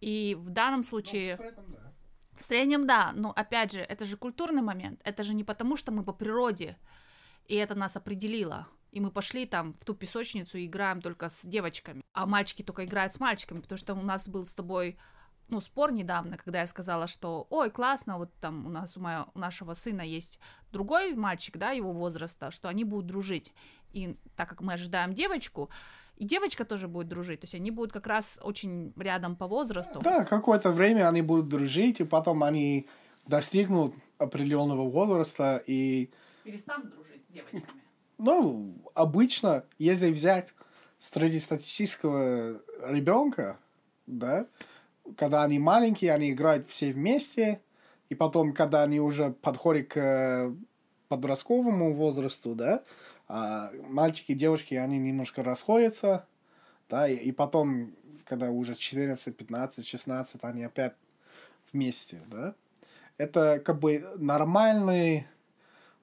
И 0.00 0.36
в 0.38 0.50
данном 0.50 0.82
случае... 0.82 1.36
В 2.36 2.42
среднем, 2.42 2.86
да, 2.86 3.12
но 3.14 3.32
опять 3.32 3.72
же, 3.72 3.80
это 3.80 4.06
же 4.06 4.16
культурный 4.16 4.62
момент. 4.62 5.00
Это 5.04 5.24
же 5.24 5.34
не 5.34 5.44
потому, 5.44 5.76
что 5.76 5.92
мы 5.92 6.02
по 6.02 6.14
природе, 6.14 6.78
и 7.46 7.54
это 7.54 7.74
нас 7.74 7.96
определило. 7.96 8.66
И 8.92 9.00
мы 9.00 9.10
пошли 9.10 9.44
там 9.44 9.74
в 9.74 9.84
ту 9.84 9.94
песочницу 9.94 10.56
и 10.56 10.64
играем 10.64 11.02
только 11.02 11.28
с 11.28 11.44
девочками, 11.44 12.02
а 12.14 12.26
мальчики 12.26 12.62
только 12.62 12.86
играют 12.86 13.12
с 13.12 13.20
мальчиками, 13.20 13.60
потому 13.60 13.78
что 13.78 13.94
у 13.94 14.02
нас 14.02 14.26
был 14.26 14.46
с 14.46 14.54
тобой 14.54 14.98
ну, 15.50 15.60
спор 15.60 15.92
недавно, 15.92 16.36
когда 16.36 16.60
я 16.60 16.66
сказала, 16.66 17.06
что, 17.06 17.46
ой, 17.50 17.70
классно, 17.70 18.18
вот 18.18 18.30
там 18.40 18.66
у 18.66 18.68
нас, 18.70 18.96
у, 18.96 19.00
моего, 19.00 19.26
у 19.34 19.38
нашего 19.38 19.74
сына 19.74 20.02
есть 20.02 20.38
другой 20.72 21.14
мальчик, 21.14 21.56
да, 21.58 21.70
его 21.70 21.92
возраста, 21.92 22.50
что 22.50 22.68
они 22.68 22.84
будут 22.84 23.06
дружить. 23.06 23.52
И 23.92 24.16
так 24.36 24.48
как 24.48 24.60
мы 24.60 24.74
ожидаем 24.74 25.12
девочку, 25.12 25.68
и 26.16 26.24
девочка 26.24 26.64
тоже 26.64 26.86
будет 26.86 27.08
дружить, 27.08 27.40
то 27.40 27.44
есть 27.44 27.54
они 27.54 27.70
будут 27.70 27.92
как 27.92 28.06
раз 28.06 28.38
очень 28.42 28.92
рядом 28.96 29.36
по 29.36 29.46
возрасту. 29.46 30.00
Да, 30.00 30.24
какое-то 30.24 30.70
время 30.70 31.08
они 31.08 31.22
будут 31.22 31.48
дружить, 31.48 32.00
и 32.00 32.04
потом 32.04 32.42
они 32.44 32.86
достигнут 33.26 33.94
определенного 34.18 34.88
возраста, 34.88 35.62
и 35.66 36.10
Перестанут 36.44 36.90
дружить 36.90 37.24
с 37.28 37.32
девочками. 37.32 37.64
Ну, 38.18 38.74
обычно, 38.94 39.64
если 39.78 40.12
взять 40.12 40.52
среднестатистического 40.98 42.60
ребенка, 42.82 43.58
да, 44.06 44.46
когда 45.16 45.42
они 45.42 45.58
маленькие, 45.58 46.12
они 46.12 46.30
играют 46.32 46.68
все 46.68 46.92
вместе, 46.92 47.60
и 48.08 48.14
потом, 48.14 48.52
когда 48.52 48.82
они 48.82 49.00
уже 49.00 49.30
подходят 49.30 49.88
к 49.88 49.96
э, 49.96 50.54
подростковому 51.08 51.94
возрасту, 51.94 52.54
да, 52.54 52.82
а 53.28 53.70
мальчики 53.88 54.32
и 54.32 54.34
девушки, 54.34 54.74
они 54.74 54.98
немножко 54.98 55.42
расходятся, 55.42 56.26
да, 56.88 57.08
и, 57.08 57.14
и 57.14 57.32
потом, 57.32 57.92
когда 58.24 58.50
уже 58.50 58.74
14, 58.74 59.36
15, 59.36 59.86
16, 59.86 60.40
они 60.42 60.64
опять 60.64 60.94
вместе, 61.72 62.20
да. 62.26 62.54
Это 63.16 63.60
как 63.64 63.78
бы 63.78 64.04
нормальный 64.16 65.26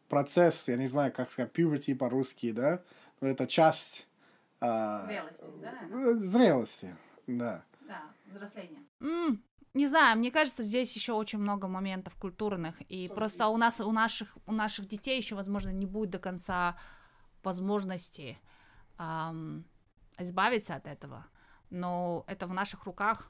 процесс, 0.07 0.67
я 0.67 0.77
не 0.77 0.87
знаю, 0.87 1.11
как 1.11 1.29
сказать, 1.29 1.51
puberty 1.51 1.95
по-русски, 1.95 2.51
да, 2.51 2.81
но 3.19 3.27
это 3.27 3.47
часть 3.47 4.07
а, 4.59 5.05
Зрелости, 5.05 5.43
да? 5.61 5.73
э, 5.91 6.13
зрелости, 6.13 6.95
да. 7.27 7.63
Да, 8.27 8.35
взросление. 8.35 8.81
не 9.73 9.87
знаю, 9.87 10.17
мне 10.17 10.31
кажется, 10.31 10.63
здесь 10.63 10.95
еще 10.95 11.13
очень 11.13 11.39
много 11.39 11.67
моментов 11.67 12.15
культурных, 12.15 12.81
и 12.81 13.07
просто 13.07 13.47
у 13.47 13.57
нас, 13.57 13.79
у 13.79 13.91
наших, 13.91 14.37
у 14.45 14.51
наших 14.51 14.87
детей 14.87 15.17
еще, 15.17 15.35
возможно, 15.35 15.69
не 15.69 15.85
будет 15.85 16.09
до 16.09 16.19
конца 16.19 16.77
возможности 17.43 18.37
ам, 18.97 19.65
избавиться 20.17 20.75
от 20.75 20.87
этого, 20.87 21.25
но 21.69 22.23
это 22.27 22.47
в 22.47 22.53
наших 22.53 22.85
руках, 22.85 23.29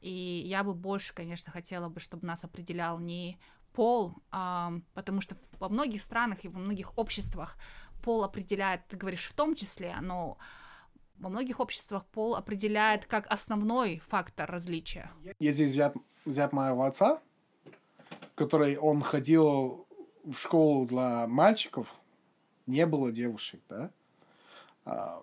и 0.00 0.42
я 0.46 0.62
бы 0.62 0.74
больше, 0.74 1.14
конечно, 1.14 1.52
хотела 1.52 1.88
бы, 1.88 2.00
чтобы 2.00 2.26
нас 2.26 2.44
определял 2.44 2.98
не 2.98 3.38
пол, 3.72 4.14
ам, 4.30 4.84
потому 4.94 5.20
что 5.20 5.36
во 5.58 5.68
многих 5.68 6.00
странах 6.00 6.44
и 6.44 6.48
во 6.48 6.60
многих 6.60 6.96
обществах 6.96 7.56
пол 8.02 8.24
определяет, 8.24 8.86
ты 8.88 8.96
говоришь, 8.96 9.26
в 9.26 9.34
том 9.34 9.54
числе, 9.54 9.96
но 10.00 10.38
во 11.22 11.28
многих 11.28 11.60
обществах 11.60 12.04
пол 12.06 12.34
определяет 12.34 13.06
как 13.06 13.26
основной 13.32 14.02
фактор 14.08 14.50
различия. 14.50 15.10
Если 15.38 15.64
взять, 15.64 15.94
взять 16.24 16.52
моего 16.52 16.82
отца, 16.82 17.22
который 18.34 18.76
он 18.76 19.00
ходил 19.00 19.86
в 20.24 20.34
школу 20.34 20.84
для 20.84 21.28
мальчиков, 21.28 21.94
не 22.66 22.86
было 22.86 23.12
девушек, 23.12 23.60
да? 23.68 23.90
А, 24.84 25.22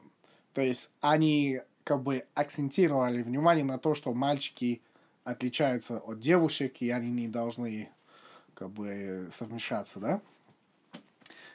то 0.53 0.61
есть 0.61 0.89
они 1.01 1.61
как 1.83 2.01
бы 2.01 2.25
акцентировали 2.33 3.21
внимание 3.21 3.65
на 3.65 3.77
то, 3.77 3.93
что 3.93 4.13
мальчики 4.13 4.81
отличаются 5.25 5.99
от 5.99 6.19
девушек, 6.19 6.81
и 6.81 6.89
они 6.91 7.11
не 7.11 7.27
должны 7.27 7.89
как 8.53 8.69
бы 8.69 9.27
совмещаться, 9.31 9.99
да? 9.99 10.21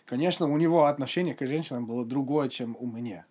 Конечно, 0.04 0.46
у 0.48 0.58
него 0.58 0.84
отношение 0.84 1.34
к 1.34 1.46
женщинам 1.46 1.86
было 1.86 2.04
другое, 2.04 2.50
чем 2.50 2.76
у 2.78 2.86
меня. 2.86 3.24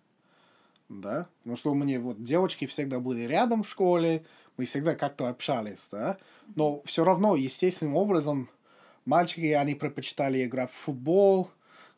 Да? 0.88 1.28
Потому 1.38 1.56
что 1.56 1.72
у 1.72 1.74
меня 1.74 2.00
вот 2.00 2.22
девочки 2.22 2.66
всегда 2.66 3.00
были 3.00 3.22
рядом 3.22 3.62
в 3.62 3.68
школе, 3.68 4.24
мы 4.56 4.66
всегда 4.66 4.94
как-то 4.94 5.28
общались, 5.28 5.88
да? 5.90 6.18
Но 6.54 6.82
все 6.84 7.04
равно, 7.04 7.36
естественным 7.36 7.96
образом, 7.96 8.48
мальчики, 9.04 9.46
они 9.52 9.74
предпочитали 9.74 10.44
играть 10.44 10.70
в 10.70 10.74
футбол, 10.74 11.50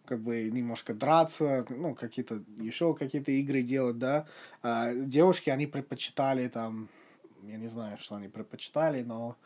как 0.07 0.21
бы 0.21 0.45
немножко 0.51 0.95
драться, 0.95 1.67
ну, 1.69 1.95
какие-то, 1.95 2.43
еще 2.59 2.95
какие-то 2.95 3.33
игры 3.33 3.63
делать, 3.63 3.99
да? 3.99 4.27
А 4.63 4.95
девушки, 4.95 5.51
они 5.51 5.67
предпочитали 5.67 6.49
там, 6.49 6.89
я 7.43 7.57
не 7.57 7.69
знаю, 7.69 7.99
что 7.99 8.15
они 8.15 8.29
предпочитали, 8.29 9.03
но 9.03 9.37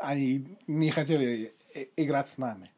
они 0.00 0.58
не 0.66 0.90
хотели 0.90 1.54
играть 1.96 2.28
с 2.28 2.38
нами. 2.38 2.70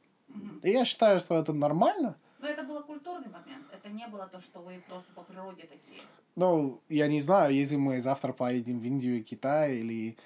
И 0.62 0.70
я 0.70 0.84
считаю, 0.84 1.20
что 1.20 1.38
это 1.38 1.52
нормально. 1.52 2.16
Но 2.38 2.48
это 2.48 2.62
был 2.62 2.82
культурный 2.82 3.28
момент. 3.28 3.61
Не 3.92 4.06
было 4.08 4.26
то, 4.26 4.40
что 4.40 4.60
вы 4.60 4.82
просто 4.88 5.12
по 5.12 5.22
природе 5.22 5.62
такие. 5.62 6.00
Ну, 6.34 6.80
я 6.88 7.08
не 7.08 7.20
знаю, 7.20 7.54
если 7.54 7.76
мы 7.76 8.00
завтра 8.00 8.32
поедем 8.32 8.78
в 8.78 8.84
Индию 8.84 9.18
и 9.18 9.22
Китай 9.22 9.76
или 9.76 10.16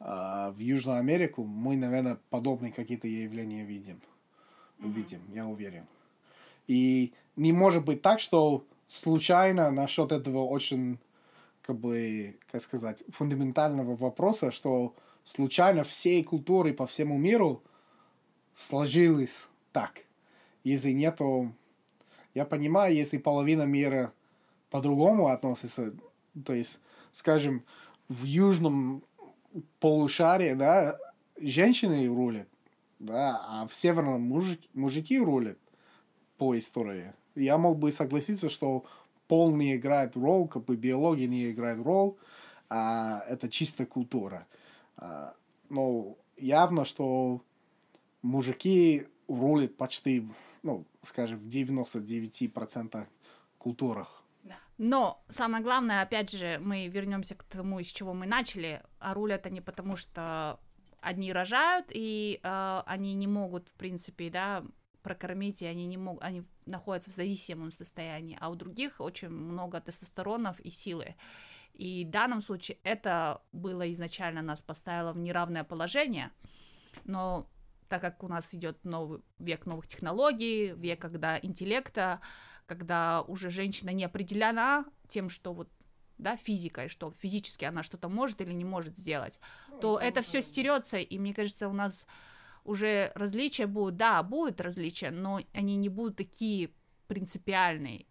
а, 0.00 0.50
в 0.50 0.58
Южную 0.58 0.98
Америку, 0.98 1.44
мы, 1.44 1.76
наверное, 1.76 2.18
подобные 2.30 2.72
какие-то 2.72 3.06
явления 3.06 3.64
видим. 3.64 4.00
Увидим, 4.80 5.20
я 5.32 5.46
уверен. 5.46 5.86
И 6.66 7.12
не 7.36 7.52
может 7.52 7.84
быть 7.84 8.02
так, 8.02 8.18
что 8.18 8.64
случайно 8.86 9.70
насчет 9.70 10.10
этого 10.10 10.44
очень, 10.44 10.98
как 11.62 11.78
бы, 11.78 12.36
как 12.50 12.60
сказать, 12.60 13.04
фундаментального 13.08 13.94
вопроса, 13.94 14.50
что 14.50 14.96
случайно 15.24 15.84
всей 15.84 16.24
культуры 16.24 16.74
по 16.74 16.88
всему 16.88 17.18
миру 17.18 17.62
сложилось 18.54 19.48
так. 19.70 20.04
Если 20.64 20.90
нету... 20.90 21.54
Я 22.34 22.44
понимаю, 22.44 22.94
если 22.94 23.18
половина 23.18 23.62
мира 23.62 24.12
по-другому 24.70 25.28
относится, 25.28 25.92
то 26.44 26.54
есть, 26.54 26.80
скажем, 27.12 27.64
в 28.08 28.24
южном 28.24 29.02
полушарии, 29.80 30.54
да, 30.54 30.98
женщины 31.38 32.06
рулят, 32.06 32.48
да, 32.98 33.40
а 33.48 33.66
в 33.66 33.74
северном 33.74 34.22
мужики, 34.22 34.68
мужики 34.72 35.18
рулят 35.18 35.58
по 36.38 36.56
истории. 36.56 37.12
Я 37.34 37.58
мог 37.58 37.78
бы 37.78 37.92
согласиться, 37.92 38.48
что 38.48 38.84
пол 39.28 39.54
не 39.54 39.76
играет 39.76 40.16
роль, 40.16 40.48
как 40.48 40.64
бы 40.64 40.76
биология 40.76 41.26
не 41.26 41.50
играет 41.50 41.84
роль, 41.84 42.14
а 42.68 43.22
это 43.28 43.48
чисто 43.48 43.86
культура. 43.86 44.46
А, 44.96 45.34
но 45.68 46.16
явно, 46.36 46.84
что 46.84 47.42
мужики 48.22 49.06
рулят 49.28 49.76
почти, 49.76 50.26
ну, 50.62 50.86
скажем, 51.02 51.38
в 51.38 51.46
99% 51.46 53.06
культурах. 53.58 54.22
Но 54.78 55.22
самое 55.28 55.62
главное, 55.62 56.02
опять 56.02 56.30
же, 56.30 56.58
мы 56.60 56.88
вернемся 56.88 57.34
к 57.36 57.44
тому, 57.44 57.78
из 57.78 57.86
чего 57.86 58.14
мы 58.14 58.26
начали. 58.26 58.82
А 58.98 59.14
руль 59.14 59.32
это 59.32 59.48
не 59.50 59.60
потому, 59.60 59.96
что 59.96 60.58
одни 61.00 61.32
рожают, 61.32 61.86
и 61.90 62.40
э, 62.42 62.82
они 62.86 63.14
не 63.14 63.26
могут, 63.26 63.68
в 63.68 63.74
принципе, 63.74 64.30
да, 64.30 64.64
прокормить, 65.02 65.62
и 65.62 65.66
они 65.66 65.86
не 65.86 65.96
могут, 65.96 66.22
они 66.24 66.44
находятся 66.66 67.10
в 67.10 67.14
зависимом 67.14 67.72
состоянии, 67.72 68.38
а 68.40 68.48
у 68.48 68.54
других 68.54 69.00
очень 69.00 69.28
много 69.28 69.80
тестостеронов 69.80 70.58
и 70.60 70.70
силы. 70.70 71.14
И 71.74 72.04
в 72.04 72.10
данном 72.10 72.40
случае 72.40 72.78
это 72.84 73.40
было 73.52 73.90
изначально 73.92 74.42
нас 74.42 74.60
поставило 74.60 75.12
в 75.12 75.18
неравное 75.18 75.64
положение, 75.64 76.30
но 77.04 77.46
так 77.92 78.00
как 78.00 78.22
у 78.22 78.28
нас 78.28 78.54
идет 78.54 78.82
новый 78.86 79.20
век 79.38 79.66
новых 79.66 79.86
технологий, 79.86 80.72
век 80.72 80.98
когда 80.98 81.38
интеллекта, 81.38 82.22
когда 82.64 83.20
уже 83.20 83.50
женщина 83.50 83.90
не 83.90 84.02
определена 84.02 84.86
тем, 85.08 85.28
что 85.28 85.52
вот 85.52 85.68
да, 86.16 86.38
физикой, 86.38 86.88
что 86.88 87.12
физически 87.18 87.66
она 87.66 87.82
что-то 87.82 88.08
может 88.08 88.40
или 88.40 88.54
не 88.54 88.64
может 88.64 88.96
сделать, 88.96 89.38
ну, 89.68 89.78
то 89.80 89.98
это 89.98 90.22
все 90.22 90.40
стерется, 90.40 90.96
и 90.96 91.18
мне 91.18 91.34
кажется, 91.34 91.68
у 91.68 91.74
нас 91.74 92.06
уже 92.64 93.12
различия 93.14 93.66
будут, 93.66 93.96
да, 93.96 94.22
будут 94.22 94.62
различия, 94.62 95.10
но 95.10 95.40
они 95.52 95.76
не 95.76 95.90
будут 95.90 96.16
такие 96.16 96.70
принципиальные. 97.08 98.06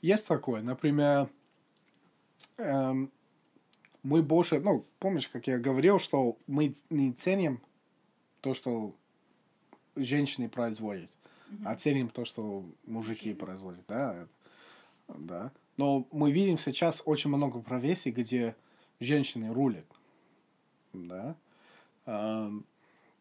Есть 0.00 0.26
такое, 0.26 0.62
например, 0.62 1.28
эм, 2.56 3.12
мы 4.02 4.22
больше, 4.22 4.60
ну, 4.60 4.86
помнишь, 4.98 5.28
как 5.28 5.46
я 5.46 5.58
говорил, 5.58 5.98
что 5.98 6.38
мы 6.46 6.72
не 6.88 7.12
ценим 7.12 7.60
то, 8.44 8.52
что 8.52 8.94
женщины 9.96 10.50
производят, 10.50 11.10
mm-hmm. 11.48 11.62
а 11.64 11.76
ценим 11.76 12.10
то, 12.10 12.26
что 12.26 12.62
мужики 12.84 13.30
mm-hmm. 13.30 13.36
производят, 13.36 13.84
да, 13.88 14.28
да. 15.08 15.50
Но 15.78 16.06
мы 16.12 16.30
видим 16.30 16.58
сейчас 16.58 17.02
очень 17.06 17.30
много 17.30 17.62
профессий, 17.62 18.10
где 18.10 18.54
женщины 19.00 19.52
рулят. 19.52 19.86
Да? 20.92 21.36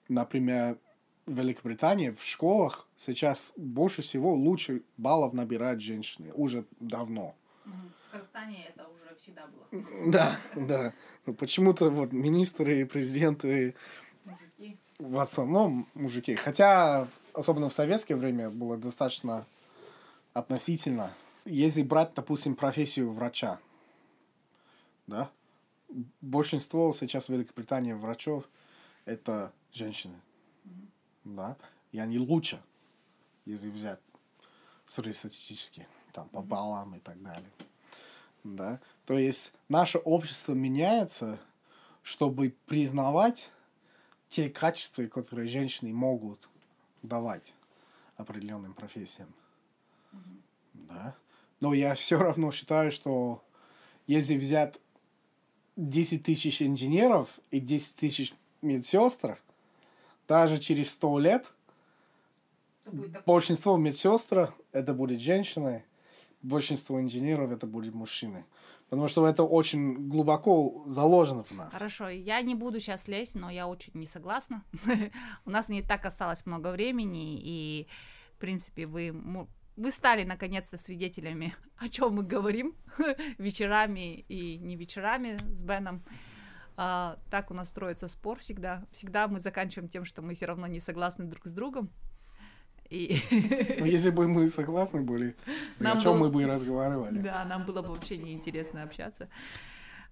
Например, 0.09 0.77
в 1.25 1.33
Великобритании 1.33 2.09
в 2.09 2.21
школах 2.21 2.85
сейчас 2.97 3.53
больше 3.55 4.01
всего 4.01 4.35
лучше 4.35 4.83
баллов 4.97 5.31
набирают 5.33 5.81
женщины. 5.81 6.33
Уже 6.33 6.65
давно. 6.81 7.33
В 7.63 8.11
Казахстане 8.11 8.65
это 8.67 8.87
уже 8.89 9.15
всегда 9.17 9.47
было. 9.47 9.85
Да, 10.11 10.37
да. 10.55 10.93
Но 11.25 11.33
почему-то 11.33 11.89
вот 11.89 12.11
министры 12.11 12.81
и 12.81 12.83
президенты 12.83 13.73
мужики. 14.25 14.77
В 15.09 15.19
основном 15.19 15.87
мужики. 15.93 16.35
Хотя, 16.35 17.07
особенно 17.33 17.69
в 17.69 17.73
советское 17.73 18.15
время, 18.15 18.49
было 18.49 18.77
достаточно 18.77 19.45
относительно 20.33 21.13
если 21.45 21.83
брать, 21.83 22.13
допустим, 22.13 22.55
профессию 22.55 23.11
врача, 23.11 23.59
да, 25.07 25.29
большинство 26.21 26.93
сейчас 26.93 27.27
в 27.27 27.33
Великобритании 27.33 27.93
врачов 27.93 28.45
это 29.05 29.51
женщины, 29.71 30.15
mm-hmm. 30.65 30.87
да, 31.25 31.57
и 31.91 31.99
они 31.99 32.19
лучше, 32.19 32.61
если 33.45 33.69
взять 33.69 33.99
среднестатистически, 34.85 35.87
там, 36.13 36.29
по 36.29 36.41
баллам 36.41 36.95
и 36.95 36.99
так 36.99 37.21
далее, 37.21 37.49
да. 38.43 38.79
То 39.05 39.17
есть 39.17 39.53
наше 39.67 39.97
общество 39.97 40.53
меняется, 40.53 41.39
чтобы 42.03 42.55
признавать 42.67 43.51
те 44.33 44.49
качества, 44.49 45.05
которые 45.05 45.47
женщины 45.47 45.93
могут 45.93 46.49
давать 47.03 47.53
определенным 48.17 48.73
профессиям. 48.73 49.31
Mm-hmm. 50.11 50.39
Да. 50.73 51.15
Но 51.59 51.75
я 51.75 51.93
все 51.93 52.17
равно 52.17 52.51
считаю, 52.51 52.91
что 52.91 53.43
если 54.07 54.35
взять 54.35 54.79
10 55.75 56.23
тысяч 56.23 56.63
инженеров 56.63 57.39
и 57.51 57.59
10 57.59 57.95
тысяч 57.95 58.33
медсестр, 58.63 59.39
даже 60.27 60.57
через 60.57 60.89
100 60.93 61.19
лет 61.19 61.51
большинство 63.27 63.77
медсестр 63.77 64.51
это 64.71 64.95
будет 64.95 65.21
женщины, 65.21 65.85
большинство 66.41 66.99
инженеров 66.99 67.51
это 67.51 67.67
будет 67.67 67.93
мужчины. 67.93 68.45
Потому 68.89 69.07
что 69.07 69.27
это 69.27 69.43
очень 69.43 70.07
глубоко 70.07 70.83
заложено 70.85 71.43
в 71.43 71.51
нас. 71.51 71.73
Хорошо, 71.73 72.09
я 72.09 72.41
не 72.41 72.55
буду 72.55 72.79
сейчас 72.79 73.07
лезть, 73.07 73.35
но 73.35 73.49
я 73.49 73.67
очень 73.67 73.93
не 73.95 74.05
согласна. 74.05 74.63
У 75.45 75.49
нас 75.49 75.69
не 75.69 75.81
так 75.81 76.05
осталось 76.05 76.45
много 76.45 76.71
времени, 76.71 77.39
и, 77.41 77.87
в 78.35 78.37
принципе, 78.39 78.85
вы 78.85 79.13
вы 79.75 79.91
стали 79.91 80.23
наконец-то 80.23 80.77
свидетелями, 80.77 81.55
о 81.77 81.89
чем 81.89 82.15
мы 82.15 82.23
говорим 82.23 82.75
вечерами 83.37 84.25
и 84.27 84.57
не 84.57 84.75
вечерами 84.75 85.37
с 85.55 85.63
Беном. 85.63 86.03
А, 86.75 87.17
так 87.29 87.51
у 87.51 87.53
нас 87.53 87.69
строится 87.69 88.07
спор 88.07 88.39
всегда. 88.39 88.85
Всегда 88.91 89.27
мы 89.27 89.39
заканчиваем 89.39 89.89
тем, 89.89 90.05
что 90.05 90.21
мы 90.21 90.33
все 90.33 90.45
равно 90.45 90.67
не 90.67 90.79
согласны 90.79 91.25
друг 91.25 91.45
с 91.45 91.53
другом. 91.53 91.91
И... 92.89 93.17
Ну, 93.79 93.85
если 93.85 94.09
бы 94.11 94.27
мы 94.27 94.47
согласны 94.47 95.01
были, 95.01 95.35
нам 95.79 95.97
о 95.97 96.01
чем 96.01 96.13
был... 96.13 96.19
мы 96.19 96.29
бы 96.29 96.43
и 96.43 96.45
разговаривали. 96.45 97.19
Да, 97.19 97.45
нам 97.45 97.65
было 97.65 97.81
бы 97.81 97.89
вообще 97.89 98.17
неинтересно 98.17 98.83
общаться. 98.83 99.27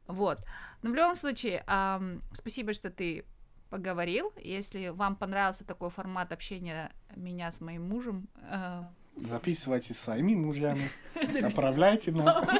Вот. 0.08 0.40
Но 0.82 0.92
в 0.92 0.96
любом 0.96 1.16
случае, 1.16 1.64
эм, 1.68 2.22
спасибо, 2.34 2.74
что 2.74 2.90
ты 2.90 3.24
поговорил. 3.70 4.34
Если 4.38 4.90
вам 4.90 5.16
понравился 5.16 5.64
такой 5.64 5.90
формат 5.90 6.32
общения 6.32 6.92
меня 7.16 7.52
с 7.52 7.62
моим 7.62 7.88
мужем, 7.88 8.28
э, 8.50 8.84
Записывайте 9.18 9.94
своими 9.94 10.36
мужьями, 10.36 10.90
отправляйте 11.44 12.12
нам. 12.12 12.44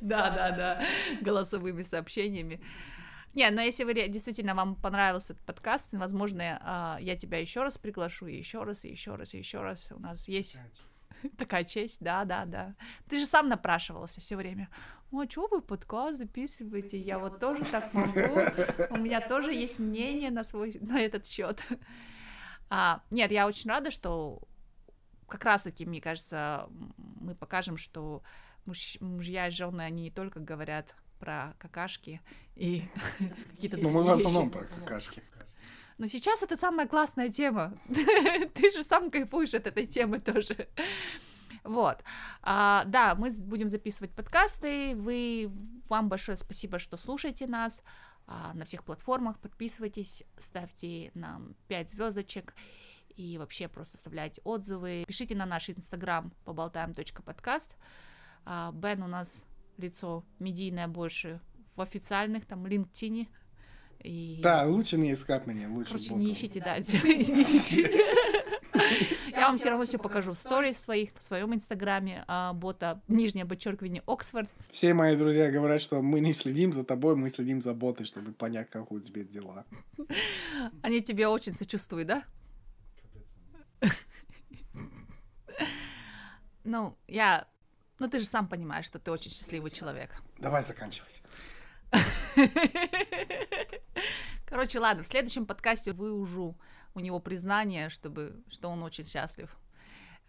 Да, 0.00 0.30
да, 0.30 0.50
да, 0.50 0.82
голосовыми 1.20 1.82
сообщениями. 1.82 2.60
Не, 3.34 3.50
но 3.50 3.60
если 3.60 3.84
вы 3.84 3.94
действительно 3.94 4.54
вам 4.54 4.74
понравился 4.74 5.32
этот 5.32 5.44
подкаст, 5.44 5.90
возможно, 5.92 6.58
а, 6.62 6.98
я 7.00 7.16
тебя 7.16 7.38
еще 7.38 7.62
раз 7.62 7.78
приглашу, 7.78 8.26
и 8.26 8.36
еще 8.36 8.62
раз, 8.62 8.84
и 8.84 8.88
еще 8.88 9.14
раз, 9.14 9.34
и 9.34 9.38
еще 9.38 9.60
раз. 9.60 9.92
У 9.92 10.00
нас 10.00 10.28
есть 10.28 10.56
такая 11.38 11.64
честь, 11.64 11.98
да, 12.00 12.24
да, 12.24 12.44
да. 12.44 12.74
Ты 13.08 13.20
же 13.20 13.26
сам 13.26 13.48
напрашивался 13.48 14.20
все 14.20 14.36
время. 14.36 14.68
О, 15.10 15.24
что 15.28 15.46
вы 15.46 15.62
подкаст 15.62 16.18
записываете? 16.18 16.98
Я 16.98 17.18
вот 17.18 17.38
тоже 17.38 17.64
так 17.64 17.92
могу. 17.94 18.40
У 18.90 18.98
меня 18.98 19.20
тоже 19.20 19.52
есть 19.52 19.78
мнение 19.78 20.30
на 20.30 20.44
свой 20.44 20.76
на 20.80 21.00
этот 21.00 21.26
счет. 21.26 21.62
А, 22.70 23.02
нет, 23.10 23.30
я 23.30 23.46
очень 23.46 23.70
рада, 23.70 23.90
что 23.90 24.42
как 25.26 25.44
раз-таки, 25.44 25.86
мне 25.86 26.00
кажется, 26.00 26.68
мы 26.96 27.34
покажем, 27.34 27.76
что 27.76 28.22
муж, 28.66 28.98
мужья 29.00 29.48
и 29.48 29.50
жены, 29.50 29.82
они 29.82 30.04
не 30.04 30.10
только 30.10 30.40
говорят 30.40 30.94
про 31.18 31.54
какашки 31.58 32.20
и 32.56 32.84
какие-то 33.50 33.76
Ну, 33.78 33.90
мы 33.90 34.02
в 34.02 34.10
основном 34.10 34.50
про 34.50 34.64
какашки. 34.64 35.22
Но 35.98 36.06
сейчас 36.06 36.42
это 36.42 36.56
самая 36.56 36.86
классная 36.86 37.28
тема. 37.28 37.76
Ты 38.54 38.70
же 38.70 38.84
сам 38.84 39.10
кайфуешь 39.10 39.54
от 39.54 39.66
этой 39.66 39.86
темы 39.86 40.20
тоже. 40.20 40.68
Вот. 41.64 42.02
А, 42.42 42.84
да, 42.86 43.16
мы 43.16 43.30
будем 43.30 43.68
записывать 43.68 44.12
подкасты. 44.12 44.94
Вы, 44.94 45.50
вам 45.88 46.08
большое 46.08 46.38
спасибо, 46.38 46.78
что 46.78 46.96
слушаете 46.96 47.48
нас 47.48 47.82
а, 48.26 48.52
на 48.54 48.64
всех 48.64 48.84
платформах. 48.84 49.40
Подписывайтесь, 49.40 50.22
ставьте 50.38 51.10
нам 51.14 51.56
5 51.66 51.90
звездочек 51.90 52.54
и 53.16 53.36
вообще 53.36 53.66
просто 53.66 53.98
оставляйте 53.98 54.40
отзывы. 54.44 55.04
Пишите 55.06 55.34
на 55.34 55.46
наш 55.46 55.68
инстаграм 55.68 56.32
поболтаем.подкаст. 56.44 57.74
А, 58.44 58.70
Бен 58.72 59.02
у 59.02 59.08
нас 59.08 59.44
лицо 59.78 60.24
медийное 60.38 60.88
больше 60.88 61.40
в 61.76 61.80
официальных, 61.80 62.46
там, 62.46 62.66
LinkedIn. 62.66 63.28
И... 64.00 64.40
Да, 64.42 64.64
лучше 64.66 64.96
не 64.96 65.12
искать 65.12 65.46
меня, 65.46 65.68
лучше 65.68 65.92
Короче, 65.92 66.14
не 66.14 66.32
ищите, 66.32 66.60
да. 66.60 66.76
Я 69.30 69.48
вам 69.48 69.58
все 69.58 69.70
равно 69.70 69.84
все 69.84 69.98
покажу 69.98 70.32
в 70.32 70.38
сторис 70.38 70.78
своих, 70.78 71.10
в 71.16 71.22
своем 71.22 71.54
инстаграме, 71.54 72.24
а, 72.26 72.52
бота, 72.52 73.00
нижнее 73.08 73.44
подчеркивание, 73.44 74.02
Оксфорд. 74.06 74.48
Все 74.70 74.94
мои 74.94 75.16
друзья 75.16 75.50
говорят, 75.50 75.80
что 75.80 76.02
мы 76.02 76.20
не 76.20 76.32
следим 76.32 76.72
за 76.72 76.84
тобой, 76.84 77.16
мы 77.16 77.28
следим 77.30 77.62
за 77.62 77.74
ботой, 77.74 78.06
чтобы 78.06 78.32
понять, 78.32 78.70
как 78.70 78.92
у 78.92 79.00
тебя 79.00 79.22
дела. 79.22 79.64
Они 80.82 81.00
тебе 81.02 81.28
очень 81.28 81.54
сочувствуют, 81.54 82.08
да? 82.08 82.24
Ну, 86.64 86.96
я... 87.06 87.46
Ну, 87.98 88.08
ты 88.08 88.20
же 88.20 88.26
сам 88.26 88.48
понимаешь, 88.48 88.86
что 88.86 88.98
ты 88.98 89.10
очень 89.10 89.30
счастливый 89.30 89.70
человек. 89.70 90.22
Давай 90.38 90.62
заканчивать. 90.62 91.22
Короче, 94.46 94.78
ладно, 94.78 95.02
в 95.04 95.06
следующем 95.06 95.46
подкасте 95.46 95.92
выужу 95.92 96.56
у 96.94 97.00
него 97.00 97.18
признание, 97.18 97.88
чтобы, 97.88 98.42
что 98.48 98.68
он 98.68 98.82
очень 98.82 99.04
счастлив. 99.04 99.56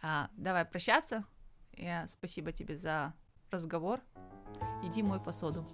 А, 0.02 0.30
давай 0.34 0.66
прощаться. 0.66 1.26
Я, 1.74 2.08
спасибо 2.08 2.52
тебе 2.52 2.76
за 2.76 3.14
разговор. 3.52 4.00
Иди 4.84 5.04
мой 5.04 5.20
посуду. 5.20 5.68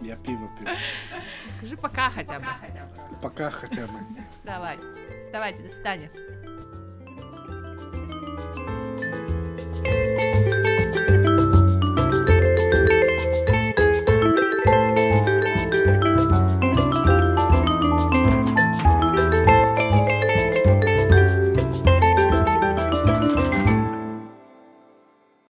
Я 0.00 0.16
пиво 0.16 0.50
пью. 0.56 0.68
Скажи 1.50 1.76
пока 1.76 2.10
хотя 2.10 2.40
бы. 2.40 2.46
Пока 3.22 3.50
хотя 3.50 3.86
бы. 3.86 4.00
Давай. 4.44 4.78
Давайте, 5.32 5.62
до 5.62 5.68
свидания. 5.68 6.10